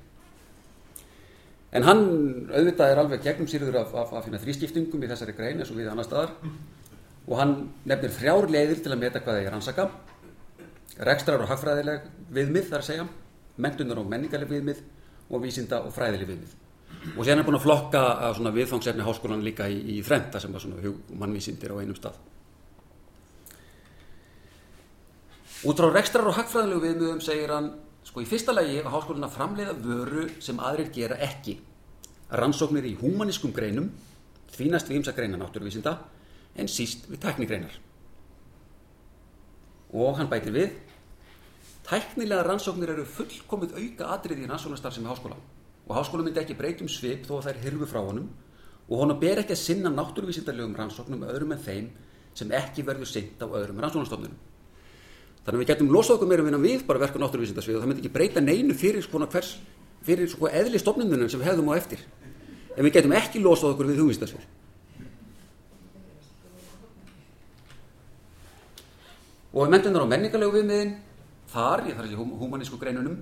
En 1.70 1.86
hann 1.86 2.04
auðvitað 2.50 2.92
er 2.92 3.02
alveg 3.04 3.26
gegnum 3.26 3.50
sýrður 3.50 3.84
af, 3.84 3.92
af, 3.94 4.14
af 4.18 4.30
þrýskiptingum 4.44 5.04
í 5.06 5.10
þessari 5.12 5.36
grein 5.38 5.60
eins 5.62 5.70
og 5.70 5.78
við 5.78 5.92
annar 5.92 6.08
staðar 6.08 6.32
og 7.30 7.36
hann 7.38 7.52
nefnir 7.86 8.16
þrjár 8.16 8.50
leiðir 8.50 8.82
til 8.82 8.94
að 8.96 9.04
meta 9.04 9.22
hvað 9.22 9.38
það 9.38 9.44
er 9.44 9.54
rannsaka. 9.54 9.86
Rekstrar 11.06 11.44
og 11.44 11.52
hagfræðileg 11.52 12.08
viðmið 12.34 12.72
þar 12.72 12.82
að 12.82 12.88
segja 12.88 13.06
mentunar 13.62 14.02
og 14.02 14.10
menningarleg 14.10 14.50
viðmið 14.50 14.82
og 15.30 15.44
vísinda 15.44 15.84
og 15.86 15.94
fræðileg 15.94 16.32
viðmið. 16.32 16.58
Og 17.14 17.22
sér 17.24 17.38
er 17.38 17.46
búin 17.48 17.60
að 17.60 17.68
flokka 17.68 18.02
viðfangsefni 18.56 19.06
háskólan 19.06 19.46
líka 19.46 19.70
í, 19.70 19.78
í 19.94 20.02
þrenta 20.04 20.42
sem 20.42 20.52
var 20.52 20.64
svona 20.64 20.94
mannvísindir 21.22 21.72
á 21.72 21.80
einum 21.80 21.96
stað. 21.96 22.18
Út 25.60 25.76
frá 25.76 25.90
rekstrar 25.92 26.24
og 26.24 26.38
hagfræðilegu 26.38 26.80
viðmjögum 26.86 27.18
segir 27.20 27.52
hann 27.52 27.66
sko 28.08 28.22
í 28.24 28.28
fyrsta 28.30 28.54
lagi 28.54 28.78
að 28.80 28.94
háskólan 28.94 29.26
að 29.28 29.34
framleiða 29.34 29.74
vöru 29.84 30.22
sem 30.40 30.60
aðrir 30.64 30.88
gera 30.96 31.18
ekki. 31.26 31.58
Rannsóknir 32.32 32.86
í 32.88 32.94
humanískum 33.02 33.52
greinum, 33.52 33.90
þvínast 34.56 34.88
við 34.88 35.02
ímsa 35.02 35.14
greina 35.18 35.36
náttúruvísinda 35.42 35.98
en 36.56 36.72
síst 36.72 37.10
við 37.12 37.20
teknikreinar. 37.26 37.76
Og 40.00 40.16
hann 40.16 40.32
bætir 40.32 40.56
við, 40.56 40.78
tæknilega 41.90 42.46
rannsóknir 42.48 42.94
eru 42.94 43.04
fullkomið 43.18 43.76
auka 43.82 44.14
atrið 44.16 44.46
í 44.46 44.48
rannsóknarstarf 44.48 44.96
sem 44.96 45.10
er 45.10 45.12
háskólan 45.12 45.44
og 45.90 45.96
háskóla 45.98 46.24
myndi 46.24 46.40
ekki 46.40 46.56
breytum 46.56 46.88
svip 46.88 47.28
þó 47.28 47.42
að 47.42 47.50
þær 47.50 47.60
hyrfu 47.66 47.90
frá 47.90 48.00
honum 48.06 48.30
og 48.88 49.02
honum 49.02 49.20
ber 49.20 49.44
ekki 49.44 49.58
að 49.58 49.66
sinna 49.66 49.92
náttúruvísindarlegum 49.92 50.78
rannsóknum 50.80 51.28
öðrum 51.28 51.52
en 51.58 51.66
þeim 51.68 51.92
sem 52.38 52.56
ekki 52.56 52.88
verður 52.88 53.12
sinnt 53.12 53.44
á 53.44 53.48
öðrum 53.50 53.84
rannsóknastofnunum. 53.84 54.49
Þannig 55.50 55.64
að 55.64 55.64
við 55.64 55.70
getum 55.72 55.88
losað 55.90 56.16
okkur 56.20 56.28
meira 56.30 56.44
vinna 56.46 56.58
við 56.62 56.82
bara 56.86 57.00
verka 57.02 57.18
náttúruvísindarsvið 57.18 57.78
og 57.80 57.82
það 57.82 57.90
myndi 57.90 58.04
ekki 58.04 58.14
breyta 58.14 58.42
neinu 58.44 58.74
fyrir 58.78 59.02
svona 59.02 59.26
hvers, 59.34 59.56
fyrir 60.06 60.30
svona 60.30 60.52
eðli 60.60 60.78
stofnunum 60.78 61.30
sem 61.32 61.42
við 61.42 61.48
hefðum 61.50 61.72
á 61.74 61.80
eftir. 61.80 62.04
En 62.76 62.86
við 62.86 62.94
getum 63.00 63.16
ekki 63.18 63.42
losað 63.42 63.72
okkur 63.74 63.90
við 63.90 64.02
hugvísindarsvið. 64.04 64.44
Og 69.58 69.74
þar 69.74 70.06
á 70.06 70.12
menningarlegu 70.14 70.54
viðmiðin, 70.54 70.92
þar, 71.50 71.88
ég 71.90 71.98
þarf 71.98 72.12
ekki 72.12 72.42
humanísku 72.44 72.78
greinunum, 72.78 73.16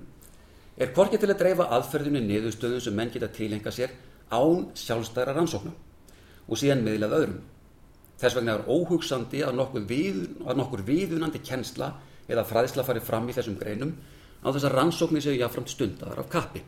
er 0.76 0.92
hvorki 0.92 1.16
til 1.16 1.30
að 1.32 1.38
dreifa 1.40 1.70
aðferðunni 1.78 2.20
niðurstöðum 2.26 2.82
sem 2.84 2.98
menn 2.98 3.14
geta 3.14 3.30
tilenga 3.32 3.72
sér 3.72 3.94
án 4.28 4.68
sjálfstæra 4.76 5.32
rannsóknum 5.32 5.72
og 6.44 6.60
síðan 6.60 6.84
meðlað 6.84 7.16
öðrum. 7.22 7.40
Þess 8.20 8.36
vegna 8.36 8.58
er 8.58 8.68
óhugsandi 8.68 9.40
að 9.46 9.56
nokkur, 9.62 9.88
við, 9.88 10.20
að 10.44 10.60
nokkur 10.60 10.84
viðunandi 10.84 11.40
kennsla 11.40 11.94
eða 12.28 12.44
fræðsla 12.48 12.84
fari 12.86 13.02
fram 13.04 13.28
í 13.28 13.36
þessum 13.36 13.56
greinum 13.60 13.94
á 14.44 14.48
þess 14.48 14.68
að 14.68 14.76
rannsóknir 14.76 15.24
séu 15.24 15.38
jáframt 15.38 15.72
stundar 15.72 16.20
af 16.20 16.28
kappi. 16.30 16.62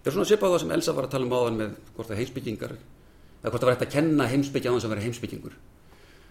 Það 0.00 0.08
er 0.10 0.16
svona 0.16 0.30
svipað 0.30 0.54
það 0.54 0.62
sem 0.62 0.72
Elsa 0.76 0.94
var 0.96 1.08
að 1.08 1.14
tala 1.16 1.28
um 1.28 1.34
áðan 1.36 1.60
með 1.60 1.74
hvort 1.96 2.08
það 2.08 2.22
heimsbyggingar 2.22 2.72
eða 2.76 3.50
hvort 3.50 3.60
það 3.60 3.68
var 3.68 3.76
hægt 3.76 3.86
að 3.86 3.94
kenna 3.96 4.30
heimsbyggja 4.30 4.72
á 4.72 4.74
þess 4.76 4.88
að 4.88 4.94
vera 4.94 5.04
heimsbyggingur. 5.04 5.58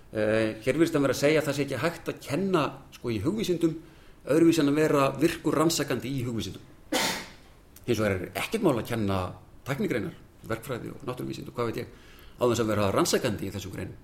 Uh, 0.10 0.48
hér 0.65 0.74
virðist 0.79 0.98
að 0.98 1.05
vera 1.05 1.13
að 1.13 1.22
segja 1.22 1.43
að 1.43 1.50
það 1.50 1.58
sé 1.60 1.65
ekki 1.67 1.84
hægt 1.84 2.10
að 2.10 2.22
kenna 2.25 2.63
sko 2.96 3.12
í 3.13 3.19
hugvísindum 3.22 3.75
öðruvísin 4.25 4.72
að 4.72 4.79
vera 4.81 5.03
virkur 5.22 5.60
rannsakandi 5.60 6.10
í 6.10 6.24
hugvísindum 6.25 6.65
hins 7.89 8.00
vegar 8.00 8.15
er 8.15 8.29
ekkert 8.38 8.65
mál 8.65 8.77
að 8.77 8.89
kenna 8.91 9.17
teknikreinar, 9.67 10.13
verkfræði 10.50 10.93
og 10.93 11.05
náttúruvísind 11.08 11.50
og 11.50 11.58
hvað 11.58 11.72
veit 11.72 11.81
ég, 11.81 11.89
á 12.38 12.43
þess 12.46 12.63
að 12.63 12.72
vera 12.72 12.89
rannsækandi 12.93 13.48
í 13.48 13.53
þessum 13.53 13.74
greinum. 13.74 13.98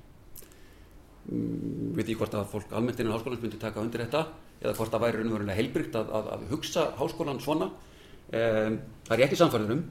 Mm, 1.25 1.94
veit 1.98 2.10
ég 2.12 2.20
hvort 2.20 2.36
að 2.38 2.50
fólk 2.51 2.74
almennt 2.75 3.00
innan 3.01 3.15
háskólans 3.15 3.41
myndi 3.41 3.60
taka 3.62 3.82
undir 3.82 4.03
þetta 4.05 4.25
eða 4.62 4.75
hvort 4.77 4.94
það 4.94 5.05
væri 5.05 5.22
raunverulega 5.22 5.58
heilbrygt 5.58 5.98
að, 5.98 6.12
að, 6.20 6.29
að 6.36 6.46
hugsa 6.51 6.86
háskólan 7.00 7.41
svona. 7.44 7.72
Um, 8.25 8.77
það 9.08 9.17
er 9.17 9.25
ekki 9.25 9.39
samfærður 9.39 9.75
um. 9.77 9.82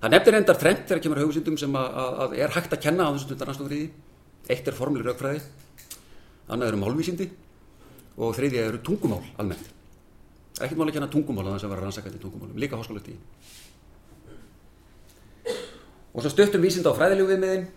Það 0.00 0.14
nefnir 0.14 0.38
endar 0.38 0.60
trend 0.60 0.86
þegar 0.86 1.02
kemur 1.04 1.22
hugvísindum 1.24 1.58
sem 1.60 1.76
að, 1.76 1.98
að 2.24 2.38
er 2.40 2.54
hægt 2.54 2.76
að 2.76 2.84
kenna 2.86 3.06
á 3.06 3.10
þessum 3.10 3.28
stundar 3.28 3.50
rannsókriði. 3.50 3.90
Eitt 4.50 4.70
er 4.70 4.78
formli 4.78 5.04
raukfræði, 5.04 5.42
annað 6.48 6.72
eru 6.72 6.80
málvísindi 6.80 7.28
og 8.20 8.32
þriðja 8.36 8.64
eru 8.70 8.80
tungumál 8.84 9.22
almennt 9.38 9.68
ekkert 10.60 10.78
mál 10.78 10.88
að 10.90 10.96
kenna 10.98 11.10
tungumál 11.10 11.46
að 11.46 11.54
þess 11.54 11.66
að 11.66 11.72
vera 11.72 11.84
rannsakandi 11.86 12.20
tungumálum, 12.20 12.58
líka 12.60 12.76
háskólatíð 12.76 13.18
og 16.10 16.24
svo 16.24 16.32
stöttum 16.32 16.64
vísind 16.64 16.88
á 16.90 16.92
fræðilegu 16.92 17.30
viðmiðin 17.30 17.68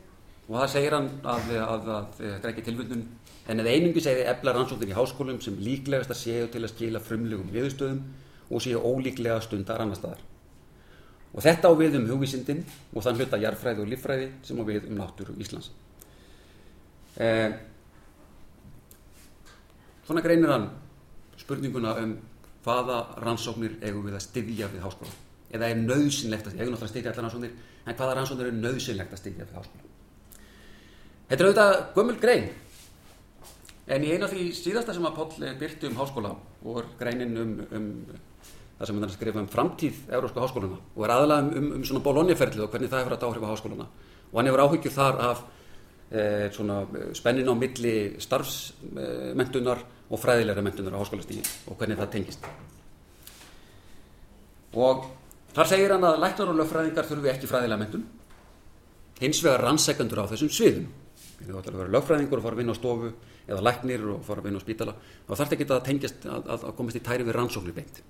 og 0.50 0.58
það 0.58 0.72
segir 0.74 0.96
hann 0.98 1.10
að 1.24 1.46
það 1.50 2.24
er 2.30 2.50
ekki 2.52 2.66
tilvöndun 2.68 3.06
en 3.48 3.60
eða 3.60 3.74
einungi 3.76 4.04
segði 4.04 4.28
efla 4.32 4.54
rannsóknir 4.56 4.92
í 4.92 4.98
háskólum 4.98 5.40
sem 5.44 5.56
líklegast 5.60 6.12
að 6.14 6.20
séu 6.20 6.50
til 6.52 6.64
að 6.64 6.72
skila 6.72 7.02
frumlegum 7.04 7.52
viðstöðum 7.52 8.02
og 8.50 8.64
séu 8.64 8.80
ólíklega 8.80 9.42
stundar 9.44 9.84
annar 9.84 10.00
staðar. 10.00 10.22
Og 11.34 11.42
þetta 11.42 11.72
á 11.72 11.74
við 11.76 11.98
um 11.98 12.10
hugvísindin 12.12 12.62
og 12.94 13.04
þann 13.04 13.20
hluta 13.20 13.40
jarfræði 13.42 13.84
og 13.84 13.90
líffræði 13.92 14.28
sem 14.46 14.60
á 14.60 14.64
við 14.68 14.88
um 14.90 15.00
náttúru 15.00 15.36
Íslands. 15.42 15.72
Eh, 17.18 17.50
svona 20.06 20.22
greinir 20.22 20.54
hann 20.54 20.70
spurninguna 21.42 21.96
um 22.04 22.18
hvaða 22.64 23.00
rannsóknir 23.24 23.80
eigum 23.82 24.06
við 24.08 24.20
að 24.20 24.28
styðja 24.28 24.70
við 24.72 24.86
háskóla. 24.86 25.16
Eða 25.54 25.70
er 25.70 25.82
nöðsynlegt 25.82 26.48
að, 26.48 26.56
ég 26.56 26.64
hef 26.64 26.70
náttúrulega 26.72 26.94
styðja 26.94 27.12
allar 27.12 27.28
rannsóknir, 27.28 27.58
en 27.84 27.98
hvaða 27.98 28.16
rannsóknir 28.20 28.50
er 28.50 28.62
nöðsynlegt 28.62 29.14
að 29.14 29.22
styðja 29.24 29.50
við 29.50 29.58
háskóla. 29.60 29.93
Þetta 31.30 31.40
er 31.40 31.48
auðvitað 31.50 31.74
gömul 31.96 32.20
grein, 32.22 32.50
en 33.88 34.04
í 34.04 34.12
eina 34.14 34.28
því 34.32 34.50
síðasta 34.58 34.96
sem 34.96 35.06
að 35.08 35.18
Póll 35.18 35.56
byrti 35.60 35.90
um 35.90 35.98
háskóla 36.00 36.36
og 36.64 36.94
greinin 37.00 37.38
um, 37.40 37.58
um 37.72 37.90
það 38.78 38.90
sem 38.90 39.02
hann 39.02 39.14
skrifa 39.14 39.42
um 39.42 39.50
framtíð 39.52 40.00
Európska 40.12 40.44
háskóluna 40.44 40.78
og 40.96 41.04
er 41.06 41.14
aðalega 41.14 41.60
um, 41.60 41.68
um, 41.78 41.84
svona 41.88 42.04
Bologna-ferlið 42.04 42.66
og 42.66 42.72
hvernig 42.74 42.92
það 42.92 43.04
hefur 43.04 43.16
að 43.16 43.26
áhrif 43.28 43.46
á 43.46 43.52
háskóluna 43.54 43.88
og 44.32 44.40
hann 44.40 44.50
hefur 44.50 44.64
áhyggjur 44.66 44.96
þar 44.96 45.20
af 45.30 45.44
eh, 46.12 46.48
svona 46.56 46.80
spennin 47.16 47.52
á 47.52 47.56
milli 47.56 47.96
starfsmentunar 48.24 49.84
og 50.10 50.22
fræðilegra 50.22 50.66
mentunar 50.66 50.98
á 50.98 51.02
háskólastígi 51.04 51.44
og 51.70 51.78
hvernig 51.78 52.02
það 52.02 52.12
tengist. 52.18 52.50
Og 54.74 55.06
þar 55.54 55.70
segir 55.70 55.94
hann 55.94 56.08
að 56.10 56.20
læknar 56.26 56.52
og 56.52 56.60
lögfræðingar 56.60 57.08
þurfi 57.08 57.32
ekki 57.36 57.52
fræðilega 57.52 57.84
mentun 57.86 58.08
hins 59.22 59.40
vegar 59.46 59.68
rannsekandur 59.68 60.26
á 60.26 60.32
þessum 60.34 60.52
sviðum 60.52 60.90
þú 61.48 61.60
ætlar 61.60 61.76
að 61.76 61.82
vera 61.82 61.94
lögfræðingur 61.96 62.40
og 62.40 62.46
fara 62.46 62.58
að 62.58 62.62
vinna 62.62 62.76
á 62.76 62.80
stofu 62.80 63.12
eða 63.48 63.66
læknir 63.68 64.04
og 64.14 64.26
fara 64.28 64.44
að 64.44 64.48
vinna 64.48 64.62
á 64.62 64.66
spítala 64.66 64.96
þá 65.28 65.34
þarf 65.34 65.56
ekki 65.56 65.68
að 65.70 65.86
tengjast 65.88 66.26
að, 66.26 66.50
að, 66.56 66.66
að 66.70 66.76
komast 66.80 67.00
í 67.00 67.04
tæri 67.04 67.28
við 67.28 67.38
rannsóknir 67.38 67.78
beint. 67.78 68.02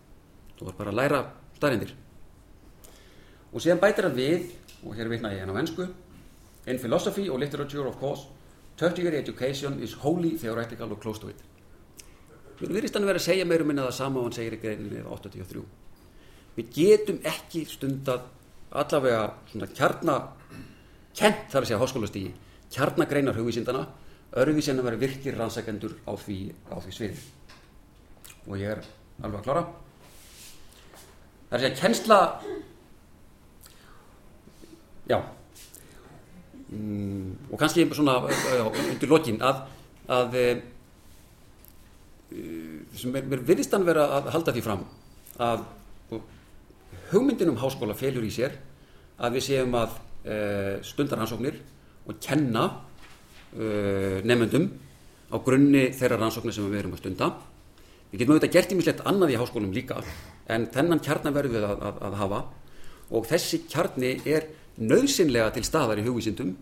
Þú 0.60 0.68
var 0.70 0.78
bara 0.80 0.94
að 0.94 1.00
læra 1.02 1.22
staðrindir 1.58 1.94
og 3.54 3.62
síðan 3.62 3.84
bætir 3.84 4.08
hann 4.08 4.18
við 4.18 4.50
og 4.84 4.98
hér 4.98 5.12
vitna 5.12 5.34
ég 5.34 5.44
henn 5.44 5.54
á 5.54 5.62
ennsku 5.62 5.88
in 6.66 6.80
philosophy 6.80 7.30
or 7.30 7.40
literature 7.42 7.88
of 7.90 8.00
course 8.00 8.28
tertiary 8.78 9.18
education 9.18 9.80
is 9.82 9.94
wholly 10.04 10.38
theoretical 10.38 10.92
or 10.92 11.00
close 11.00 11.22
to 11.22 11.30
it. 11.30 11.40
Við 12.60 12.78
virðist 12.78 12.98
hann 12.98 13.08
verið 13.08 13.22
að 13.22 13.30
segja 13.32 13.48
meirum 13.50 13.70
minna 13.74 13.88
það 13.90 13.98
sama 13.98 14.22
og 14.22 14.30
hann 14.30 14.38
segir 14.38 14.58
í 14.58 14.62
greininni 14.62 15.02
83 15.06 15.66
við 16.58 16.70
getum 16.74 17.20
ekki 17.26 17.66
stundar 17.70 18.28
allavega 18.74 19.26
svona 19.50 19.70
kjarna 19.74 20.18
kent 21.18 21.50
þar 21.52 21.62
að 21.62 21.70
segja 21.70 21.82
háskólastígi 21.82 22.34
kjarnagreinar 22.74 23.38
hugvísindana 23.38 23.86
öruvísinn 24.42 24.82
að 24.82 24.90
vera 24.90 25.02
virkir 25.04 25.38
rannsakendur 25.38 25.96
á 26.10 26.14
því, 26.18 26.38
því 26.74 26.96
sviði. 26.96 27.24
Og 28.50 28.58
ég 28.60 28.74
er 28.74 28.84
alveg 29.22 29.40
að 29.40 29.46
klára. 29.46 29.64
Það 31.50 31.54
er 31.54 31.60
að 31.60 31.64
segja 31.64 31.80
kennsla 31.82 32.20
já. 35.12 35.20
Mm, 36.74 37.34
og 37.52 37.60
kannski 37.62 37.86
svona 37.94 38.18
já, 38.26 38.64
undir 38.66 39.12
lokin 39.12 39.42
að, 39.46 39.66
að 40.10 40.40
sem 42.98 43.16
er, 43.16 43.28
mér 43.30 43.44
virðist 43.46 43.74
hann 43.76 43.86
vera 43.86 44.08
að 44.18 44.32
halda 44.34 44.54
því 44.56 44.64
fram 44.66 44.86
að 45.44 45.66
hugmyndin 47.12 47.52
um 47.52 47.60
háskóla 47.62 47.96
felur 47.98 48.26
í 48.26 48.32
sér 48.34 48.56
að 49.22 49.38
við 49.38 49.46
séum 49.48 49.78
að 49.78 49.96
e, 50.26 50.36
stundar 50.86 51.22
rannsóknir 51.22 51.60
og 52.08 52.20
kenna 52.24 52.66
e, 53.54 54.22
nefnendum 54.26 54.68
á 55.34 55.38
grunni 55.44 55.88
þeirra 55.96 56.20
rannsóknir 56.22 56.56
sem 56.56 56.68
við 56.70 56.84
erum 56.84 56.98
að 56.98 57.04
stunda. 57.04 57.30
Við 58.12 58.22
getum 58.22 58.36
auðvitað 58.36 58.56
gert 58.58 58.76
ímislegt 58.76 59.06
annað 59.10 59.34
í 59.34 59.40
háskólum 59.42 59.74
líka 59.74 60.02
en 60.54 60.68
þennan 60.74 61.02
kjarnar 61.02 61.34
verðum 61.34 61.58
við 61.58 61.66
að, 61.70 61.88
að, 61.88 62.04
að 62.10 62.20
hafa. 62.20 62.44
Og 63.14 63.26
þessi 63.30 63.64
kjarni 63.70 64.14
er 64.30 64.48
nöðsynlega 64.78 65.54
til 65.56 65.66
staðar 65.66 66.02
í 66.02 66.06
hugvísindum 66.06 66.54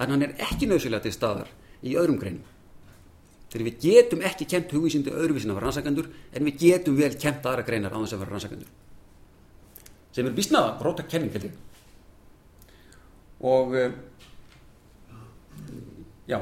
en 0.00 0.14
hann 0.14 0.24
er 0.26 0.36
ekki 0.46 0.68
nöðsynlega 0.70 1.06
til 1.06 1.14
staðar 1.14 1.50
í 1.82 1.96
öðrum 1.98 2.20
greinum. 2.20 2.46
Þegar 3.50 3.66
við 3.66 3.80
getum 3.82 4.22
ekki 4.26 4.46
kent 4.46 4.70
hugvísindi 4.74 5.10
öðruvísin 5.10 5.50
af 5.50 5.58
rannsakendur 5.64 6.06
en 6.06 6.46
við 6.46 6.60
getum 6.60 6.98
vel 6.98 7.10
kent 7.18 7.46
aðra 7.46 7.66
greinar 7.66 7.94
á 7.94 7.98
þess 7.98 8.14
að 8.14 8.22
vera 8.22 8.34
rannsakendur. 8.36 8.70
Sem 10.14 10.26
er 10.26 10.36
vísnaða 10.36 10.76
róta 10.84 11.06
kenning 11.10 11.34
held 11.34 11.48
ég. 11.48 11.56
Og 13.50 13.74
uh, 13.74 13.90
já, 16.30 16.38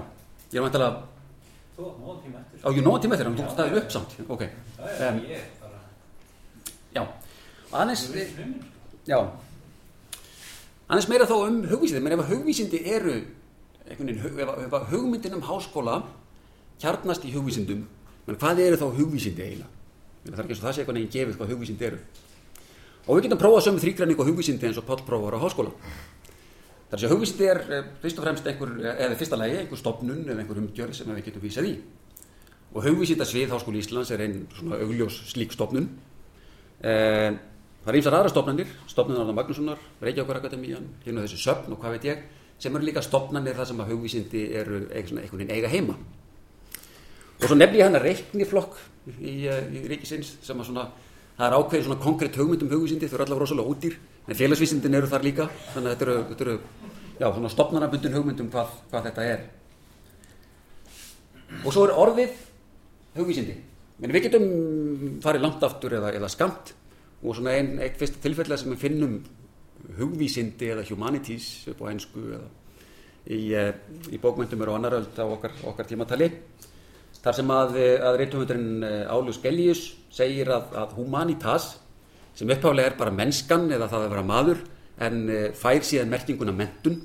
ég 0.53 0.59
er 0.61 0.65
vantilega 0.67 1.07
Þú 1.79 1.87
átt 1.89 1.99
nóg 2.03 2.17
tíma 2.25 2.39
eftir. 2.43 2.63
á 2.65 2.69
ég 2.75 2.83
nóg 2.85 2.97
tíma 3.03 3.15
eftir, 3.17 3.27
en 3.31 3.37
þú 3.39 3.51
staðir 3.55 3.77
upp 3.83 3.91
samt 3.95 4.17
ok, 4.35 4.43
já, 4.43 5.09
Em. 5.09 5.21
ég 5.31 5.43
bara... 5.61 5.81
já 6.97 7.03
aðeins, 7.73 8.03
Þú 8.09 8.15
veist 8.19 8.37
hlumin. 8.39 8.63
já 9.07 9.19
aðeins 10.89 11.09
meira 11.13 11.27
þá 11.29 11.35
um 11.45 11.59
hugvísindi 11.71 12.03
menn 12.05 12.17
ef 12.17 12.23
að 12.25 12.33
hugvísindi 12.35 12.81
eru 12.95 13.17
ef, 13.89 13.99
að- 14.01 14.73
að 14.79 14.89
hugmyndin 14.93 15.35
um 15.39 15.43
háskóla 15.49 15.99
kjarnast 16.81 17.25
í 17.29 17.33
hugvísindum 17.35 17.85
menn 18.27 18.37
hvað 18.41 18.63
eru 18.67 18.77
þá 18.81 18.87
hugvísindi 18.99 19.43
eiginlega 19.43 19.75
það 20.29 20.33
er 20.35 20.43
ekki 20.45 20.53
eins 20.55 20.63
og 20.63 20.67
það 20.69 20.75
sé 20.75 20.81
eitthvað 20.83 20.99
neginn 20.99 21.15
gefið 21.15 21.39
hvað 21.39 21.53
hugvísindi 21.55 21.87
eru 21.89 22.01
og 23.09 23.17
við 23.17 23.23
getum 23.29 23.41
prófað 23.41 23.65
sömu 23.69 23.81
þrýgræning 23.85 24.19
og 24.21 24.27
hugvísindi 24.29 24.67
eins 24.69 24.81
og 24.81 24.85
Páll 24.89 25.05
prófar 25.07 25.37
á 25.37 25.45
háskóla 25.45 25.73
þar 26.91 27.03
segja 27.03 27.13
hugvísindi 27.15 27.49
er 27.53 27.63
eh, 27.69 27.87
fyrst 28.03 28.19
og 28.19 28.27
fremst 28.27 28.47
einhver, 28.49 28.75
eða 28.95 29.15
í 29.15 29.21
fyrsta 29.21 29.39
lagi 29.41 29.61
einhver 29.63 29.81
stopnun 29.81 30.25
eða 30.25 30.43
einhver 30.43 30.63
umgjörð 30.63 30.97
sem 30.97 31.11
við 31.13 31.25
getum 31.29 31.45
vísað 31.45 31.71
í. 31.71 31.75
Og 32.75 32.85
hugvísindasvið 32.85 33.53
Háskóli 33.55 33.81
Íslands 33.83 34.11
er 34.13 34.25
einn 34.25 34.43
svona 34.57 34.81
augljós 34.83 35.23
slík 35.33 35.53
stopnun 35.57 35.89
Eh, 36.79 37.33
Það 37.89 37.95
er 37.95 37.97
ímsar 38.03 38.15
aðra 38.19 38.31
stopnarnir, 38.33 38.71
stopnarnar 38.91 39.23
Arnar 39.23 39.37
Magnússonar, 39.39 39.79
Reykjavíkur 40.03 40.37
Akademían, 40.37 40.89
hérna 41.07 41.23
þessi 41.25 41.39
söfn 41.41 41.73
og 41.73 41.79
hvað 41.81 41.95
veit 41.95 42.05
ég, 42.05 42.19
sem 42.61 42.75
eru 42.77 42.85
líka 42.85 43.01
stopnarnir 43.01 43.57
þar 43.57 43.69
sem 43.71 43.81
að 43.81 43.93
hugvísindi 43.95 44.43
eru 44.61 44.81
einhvern 44.91 45.23
veginn 45.23 45.53
eiga 45.55 45.71
heima. 45.73 45.95
Og 47.39 47.47
svo 47.47 47.57
nefni 47.57 47.81
ég 47.81 47.89
hann 47.89 47.97
að 47.97 48.05
reikniflokk 48.11 48.77
í, 49.17 49.47
eh, 49.49 49.71
í 49.73 49.85
ríkisins 49.89 50.35
sem 50.45 50.61
að 50.61 50.69
svona, 50.69 50.85
það 51.39 51.47
er 51.47 51.57
ákveðin 51.57 51.87
svona 51.87 52.03
konkrétt 52.03 52.37
hugmynd 52.37 52.67
um 52.67 52.73
hugvísindi, 52.75 53.09
þau 53.09 53.15
eru 53.15 53.25
allavega 53.25 53.45
rosalega 53.47 53.73
útýr, 53.73 53.97
en 54.29 54.37
félagsvísindin 54.37 54.99
eru 54.99 55.09
þar 55.09 55.25
líka, 55.25 55.49
þannig 55.73 55.89
að 55.89 55.95
þetta 55.95 56.07
eru, 56.07 56.17
þetta 56.29 56.45
eru 56.45 56.57
já, 57.19 57.27
svona 57.27 57.53
stopnarnabundin 57.53 58.17
hugmynd 58.19 58.43
um 58.45 58.51
hvað, 58.53 58.75
hvað 58.91 59.09
þetta 59.09 59.25
er. 59.33 59.47
Og 61.65 61.73
svo 61.73 61.87
er 61.87 61.95
orðið 61.97 62.37
hugvísindi. 63.17 63.57
Men 63.99 64.15
við 64.15 64.29
getum 64.29 64.47
farið 65.25 65.45
langt 65.47 65.65
aftur 65.67 65.97
eða, 65.99 66.13
eða 66.15 66.31
skamt 66.31 66.75
og 67.19 67.35
svona 67.35 67.57
einn 67.59 67.81
ein 67.83 67.97
fyrsta 67.99 68.21
tilfella 68.23 68.59
sem 68.61 68.71
við 68.75 68.85
finnum 68.85 69.17
hugvísindi 69.99 70.71
eða 70.75 70.87
humanities 70.91 71.49
upp 71.73 71.83
á 71.83 71.91
einsku 71.91 72.23
eða 72.37 72.47
í, 73.27 73.41
eh, 73.59 73.73
í 74.15 74.21
bókmyndum 74.23 74.63
eru 74.63 74.77
annaröld 74.77 75.19
á 75.19 75.27
okkar, 75.27 75.57
okkar 75.67 75.89
tímatali 75.89 76.31
þar 77.19 77.35
sem 77.35 77.51
að, 77.51 77.77
eh, 77.81 77.99
að 77.99 78.19
reytumhundurinn 78.21 78.87
Áljus 79.11 79.43
Gellius 79.43 79.83
segir 80.11 80.53
að, 80.55 80.71
að 80.79 80.95
humanitas 81.01 81.79
sem 82.39 82.51
uppháðlega 82.55 82.93
er 82.93 82.99
bara 82.99 83.15
mennskan 83.15 83.67
eða 83.75 83.89
það 83.91 84.05
að 84.05 84.13
vera 84.15 84.27
maður 84.27 84.61
en 85.07 85.23
eh, 85.31 85.47
fær 85.59 85.87
síðan 85.87 86.13
merkinguna 86.13 86.55
mentun 86.55 87.01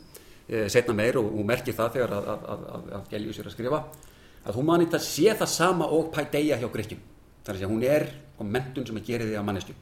eh, 0.47 0.67
setna 0.69 0.95
meir 0.97 1.17
og, 1.21 1.31
og 1.33 1.47
merkir 1.49 1.77
það 1.77 1.95
þegar 1.97 2.17
að, 2.19 2.27
að, 2.33 2.67
að, 2.75 2.91
að 2.99 3.07
Gellius 3.13 3.39
er 3.41 3.49
að 3.49 3.55
skrifa 3.55 3.79
að 4.43 4.59
humanitas 4.59 5.07
sé 5.07 5.33
það 5.39 5.49
sama 5.53 5.87
og 5.95 6.11
pædeia 6.13 6.59
hjá 6.61 6.69
Grekjum 6.69 7.01
þar 7.43 7.59
að 7.59 7.73
hún 7.73 7.87
er 7.87 8.07
og 8.37 8.47
mentun 8.49 8.85
sem 8.87 9.01
gera 9.05 9.25
því 9.25 9.39
að 9.39 9.49
mannesku 9.49 9.75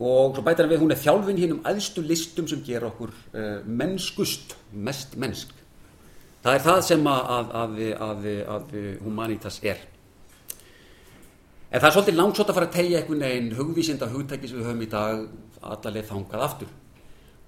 og 0.00 0.34
svo 0.34 0.44
bætar 0.44 0.68
við 0.70 0.80
hún 0.80 0.94
er 0.94 1.00
þjálfin 1.00 1.38
hinn 1.40 1.54
um 1.58 1.64
aðstu 1.68 2.02
listum 2.04 2.48
sem 2.48 2.62
gera 2.64 2.88
okkur 2.88 3.10
uh, 3.12 3.58
mennskust, 3.68 4.54
mest 4.72 5.12
mennsk. 5.20 5.52
Það 6.40 6.56
er 6.56 6.62
það 6.64 6.78
sem 6.86 7.08
að 7.12 8.70
humanitas 9.04 9.58
er 9.60 9.82
en 11.70 11.80
það 11.80 11.86
er 11.88 11.94
svolítið 11.96 12.16
langsótt 12.18 12.50
að 12.50 12.56
fara 12.58 12.66
að 12.70 12.74
tegja 12.78 12.98
einhvern 13.00 13.22
veginn 13.26 13.52
hugvísinda 13.58 14.08
hugtæki 14.10 14.48
sem 14.50 14.58
við 14.58 14.66
höfum 14.70 14.82
í 14.82 14.88
dag 14.90 15.20
allarleið 15.62 16.08
þangað 16.10 16.44
aftur. 16.46 16.68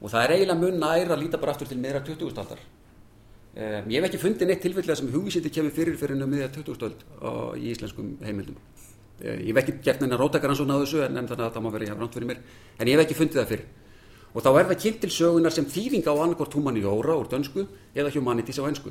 Og 0.03 0.11
það 0.13 0.25
er 0.25 0.35
eiginlega 0.37 0.61
mun 0.61 0.79
nær 0.83 1.13
að 1.15 1.23
líta 1.25 1.41
bara 1.43 1.53
aftur 1.55 1.69
til 1.71 1.79
meðra 1.83 2.01
20. 2.07 2.39
aldar. 2.43 2.63
Um, 3.53 3.91
ég 3.93 3.99
hef 4.01 4.09
ekki 4.09 4.21
fundið 4.23 4.49
neitt 4.49 4.63
tilfellega 4.65 4.97
sem 4.97 5.11
hugvísindi 5.13 5.51
kemur 5.53 5.75
fyrir 5.77 5.99
fyrir 6.01 6.23
um 6.23 6.31
miðja 6.33 6.49
20. 6.55 6.87
öld 6.87 7.03
á- 7.21 7.53
í 7.59 7.69
íslenskum 7.75 8.15
heimildum. 8.25 8.57
Ég 9.23 9.51
hef 9.53 9.61
ekki 9.63 9.75
gert 9.85 10.01
neina 10.01 10.17
rótakarannsóna 10.19 10.79
á 10.79 10.83
þessu 10.83 11.03
en, 11.05 11.15
þannig 11.29 11.45
að 11.47 11.53
það 11.55 11.63
má 11.67 11.71
vera 11.75 11.85
jafn 11.91 12.01
ránt 12.01 12.15
fyrir 12.17 12.29
mér. 12.31 12.41
En 12.81 12.87
ég 12.89 12.97
hef 12.97 13.05
ekki 13.05 13.19
fundið 13.21 13.43
það 13.43 13.51
fyrir 13.53 13.67
og 14.33 14.41
þá 14.43 14.49
er 14.57 14.67
það 14.71 14.81
kynnt 14.83 15.01
til 15.03 15.11
sögunar 15.13 15.53
sem 15.53 15.67
þýðinga 15.69 16.09
á 16.09 16.17
annarkort 16.25 16.55
humaniora 16.57 17.17
úr 17.21 17.29
dönsku 17.29 17.67
eða 17.95 18.13
humanities 18.15 18.57
á 18.59 18.65
einsku 18.65 18.89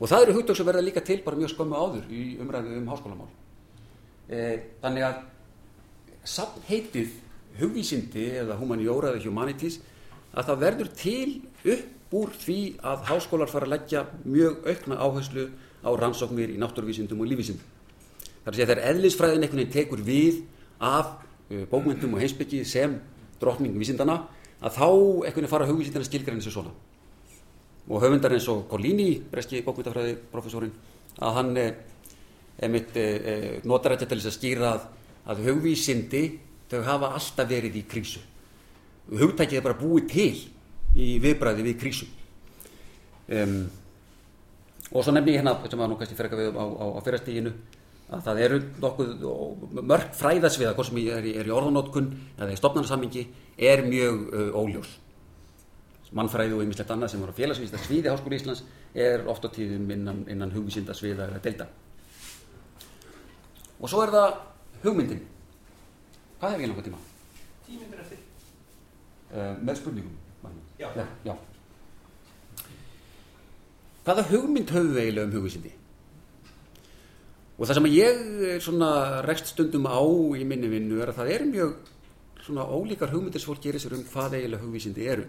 og 0.00 0.08
það 0.10 0.24
eru 0.24 0.34
hugtök 0.34 0.56
sem 0.58 0.66
verða 0.66 0.82
líka 0.82 1.00
til 1.06 1.20
bara 1.22 1.38
mjög 1.38 1.52
skömmu 1.54 1.78
áður 1.78 2.08
í 2.10 2.22
umræðu 2.42 2.72
um 2.80 2.88
háskólamál 2.90 3.30
þannig 4.28 5.04
að 5.04 5.18
samheitið 6.24 7.10
hugvísindi 7.58 8.24
eða 8.40 8.56
humaniora 8.58 9.12
eða 9.12 9.26
humanities 9.28 9.80
að 10.34 10.48
það 10.48 10.62
verður 10.62 10.90
til 10.98 11.28
upp 11.74 12.14
úr 12.14 12.32
því 12.38 12.58
að 12.86 13.06
háskólar 13.10 13.50
fara 13.50 13.68
að 13.68 13.74
leggja 13.74 14.04
mjög 14.24 14.66
aukna 14.70 14.98
áherslu 15.02 15.46
á 15.84 15.90
rannsóknir 15.98 16.52
í 16.54 16.58
náttúruvísindum 16.62 17.20
og 17.20 17.30
lífvísindum. 17.30 17.64
Það 18.44 18.46
er 18.46 18.52
að 18.52 18.58
segja 18.58 18.68
þegar 18.70 18.86
eðlisfræðin 18.90 19.44
einhvern 19.44 19.62
veginn 19.62 19.74
tekur 19.74 20.02
við 20.04 20.40
af 20.78 21.14
uh, 21.50 21.64
bókmyndum 21.70 22.14
og 22.14 22.22
heimsbyggi 22.22 22.62
sem 22.68 22.98
drottning 23.40 23.76
vísindana 23.78 24.20
að 24.60 24.78
þá 24.78 24.88
einhvern 24.88 25.40
veginn 25.40 25.52
fara 25.52 25.68
hugvísindana 25.68 26.08
skilgræni 26.08 26.44
sér 26.44 26.54
svona. 26.54 26.74
Og 27.88 28.00
höfundar 28.00 28.32
eins 28.32 28.46
og 28.48 28.64
Collini, 28.70 29.18
breski 29.30 29.60
bókmyndafræði 29.64 30.16
profesorinn, 30.32 30.72
að 31.20 31.34
hann 31.38 31.56
eh, 31.60 31.74
einmitt 32.62 32.96
eh, 32.96 33.60
notar 33.66 33.94
þetta 33.94 34.10
til 34.10 34.20
þess 34.20 34.30
að 34.30 34.36
skýra 34.38 34.72
að, 34.74 34.88
að 35.32 35.44
hugvísindi 35.48 36.24
þau 36.70 36.82
hafa 36.86 37.12
alltaf 37.18 37.48
verið 37.50 37.78
í 37.80 37.84
krísu. 37.88 38.22
Hugtækið 39.10 39.58
er 39.58 39.64
bara 39.64 39.78
búið 39.78 40.10
til 40.12 40.34
í 40.94 41.14
viðbræði 41.22 41.66
við 41.66 41.80
krísu. 41.80 42.08
Um, 43.24 43.64
og 44.92 45.04
svo 45.04 45.14
nefni 45.14 45.34
ég 45.34 45.42
hérna, 45.42 45.56
sem 45.68 45.80
var 45.80 45.90
nú 45.90 45.98
kannski 45.98 46.16
fyrir 46.16 46.36
við 46.38 46.56
á, 46.56 46.64
á, 46.64 46.84
á 46.94 46.98
fyrirstíginu, 47.04 47.52
að 48.14 48.26
það 48.26 48.42
eru 48.46 48.58
nokkuð 48.84 49.24
mörg 49.80 50.10
fræðasviða, 50.18 50.74
hvort 50.76 50.90
sem 50.90 51.00
er, 51.02 51.30
er 51.40 51.48
í 51.48 51.54
orðanótkun 51.54 52.10
eða 52.36 52.52
í 52.52 52.60
stopnarnasammingi, 52.60 53.24
er 53.58 53.84
mjög 53.88 54.20
uh, 54.28 54.50
óljós. 54.60 54.92
Mannfræði 56.14 56.54
og 56.54 56.60
einmislegt 56.62 56.92
annað 56.94 57.10
sem 57.10 57.22
voru 57.24 57.34
félagsvísda 57.34 57.80
sviði 57.82 58.12
Háskóli 58.12 58.38
Íslands 58.38 58.60
er 58.94 59.24
oft 59.26 59.48
á 59.48 59.50
tíðum 59.50 59.88
innan, 59.90 60.20
innan 60.30 60.52
hugvísinda 60.54 60.94
sviða 60.94 61.26
eða 61.26 61.40
delta. 61.42 61.66
Og 63.80 63.90
svo 63.90 64.02
er 64.04 64.12
það 64.14 64.36
hugmyndin. 64.84 65.22
Hvað 66.40 66.54
hef 66.54 66.62
ég 66.62 66.70
langar 66.70 66.86
tíma? 66.86 67.00
Tímyndir 67.66 68.02
eftir. 68.04 68.20
Uh, 69.32 69.54
með 69.64 69.80
spurningum. 69.80 70.20
Já. 70.78 70.88
Já, 70.98 71.06
já. 71.24 71.34
Hvaða 74.04 74.26
hugmynd 74.28 74.70
við 74.74 75.00
eiginlega 75.00 75.26
um 75.28 75.34
hugvísindi? 75.38 75.70
Og 77.54 77.68
það 77.68 77.78
sem 77.78 77.86
ég 77.94 78.24
er 78.50 78.60
svona 78.60 78.90
rekst 79.24 79.52
stundum 79.52 79.86
á 79.86 80.02
í 80.34 80.44
minni 80.44 80.68
vinnu 80.68 80.98
er 81.00 81.12
að 81.12 81.20
það 81.20 81.32
eru 81.36 81.46
mjög 81.52 81.76
svona 82.44 82.66
ólíkar 82.66 83.14
hugmyndir 83.14 83.40
sem 83.40 83.52
fólk 83.52 83.62
gerir 83.64 83.80
sér 83.80 83.94
um 83.96 84.02
hvað 84.10 84.36
eiginlega 84.40 84.66
hugvísindi 84.66 85.06
eru. 85.08 85.24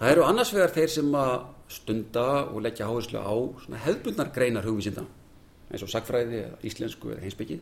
Það 0.00 0.12
eru 0.14 0.24
annars 0.24 0.50
vegar 0.56 0.74
þeir 0.74 0.92
sem 0.94 1.14
að 1.20 1.36
stunda 1.68 2.26
og 2.48 2.62
leggja 2.64 2.88
áherslu 2.88 3.20
á 3.22 3.34
hefðbundnar 3.84 4.32
greinar 4.34 4.66
hugvísinda 4.66 5.04
eins 5.68 5.84
og 5.84 5.92
sagfræði 5.92 6.44
íslensku 6.66 7.12
eða 7.12 7.24
heimsbyggi 7.26 7.58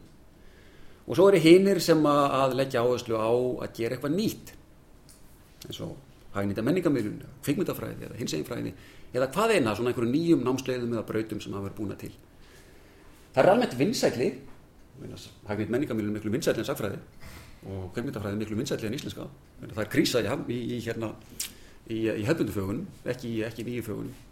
og 1.07 1.15
svo 1.15 1.29
eru 1.31 1.41
hinnir 1.43 1.81
sem 1.83 2.03
að 2.11 2.57
leggja 2.59 2.83
áherslu 2.83 3.19
á 3.19 3.31
að 3.31 3.73
gera 3.79 3.97
eitthvað 3.97 4.17
nýtt 4.17 4.53
eins 5.67 5.81
og 5.83 5.97
hagnýta 6.37 6.65
menningamilun, 6.65 7.23
kvikmyndafræði 7.45 8.09
eða 8.09 8.19
hinseginfræði 8.21 8.73
eða 9.17 9.31
hvað 9.33 9.55
eina 9.57 9.75
svona 9.77 9.93
einhverju 9.93 10.13
nýjum 10.13 10.45
námsleiðum 10.45 10.97
eða 10.97 11.07
brautum 11.09 11.41
sem 11.41 11.55
hafa 11.57 11.69
verið 11.69 11.79
búna 11.79 11.97
til. 12.01 12.13
Það 13.33 13.43
er 13.43 13.51
almennt 13.53 13.77
vinsætli, 13.79 14.29
hagnýta 15.49 15.73
menningamilun 15.73 16.17
miklu 16.17 16.33
vinsætli 16.35 16.65
en 16.65 16.69
sagfræði 16.69 17.01
og 17.73 17.89
kvikmyndafræði 17.97 18.41
miklu 18.43 18.61
vinsætli 18.61 18.91
en 18.91 18.99
íslenska. 18.99 19.29
Það 19.63 19.83
er 19.85 19.93
krísa 19.93 20.23
í, 20.23 20.29
í, 20.53 20.61
í, 20.77 20.81
hérna, 20.85 21.13
í, 21.89 22.03
hefbundufögunum, 22.29 22.85
ekki, 23.15 23.33
ekki 23.49 23.67
nýju 23.67 23.87
fögunum. 23.89 24.26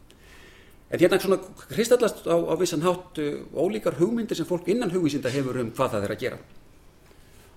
En 0.94 1.00
hérna 1.00 1.18
svona 1.18 1.40
kristallast 1.66 2.22
á, 2.22 2.38
á 2.38 2.54
vissan 2.54 2.84
hátt 2.86 3.18
uh, 3.18 3.42
ólíkar 3.50 3.96
hugmyndir 3.98 4.38
sem 4.38 4.46
fólk 4.46 4.68
innan 4.70 4.92
hugvísinda 4.94 5.32
hefur 5.32 5.58
um 5.58 5.72
hvað 5.74 5.96
það 5.96 6.04
er 6.06 6.12
að 6.14 6.20
gera. 6.22 6.38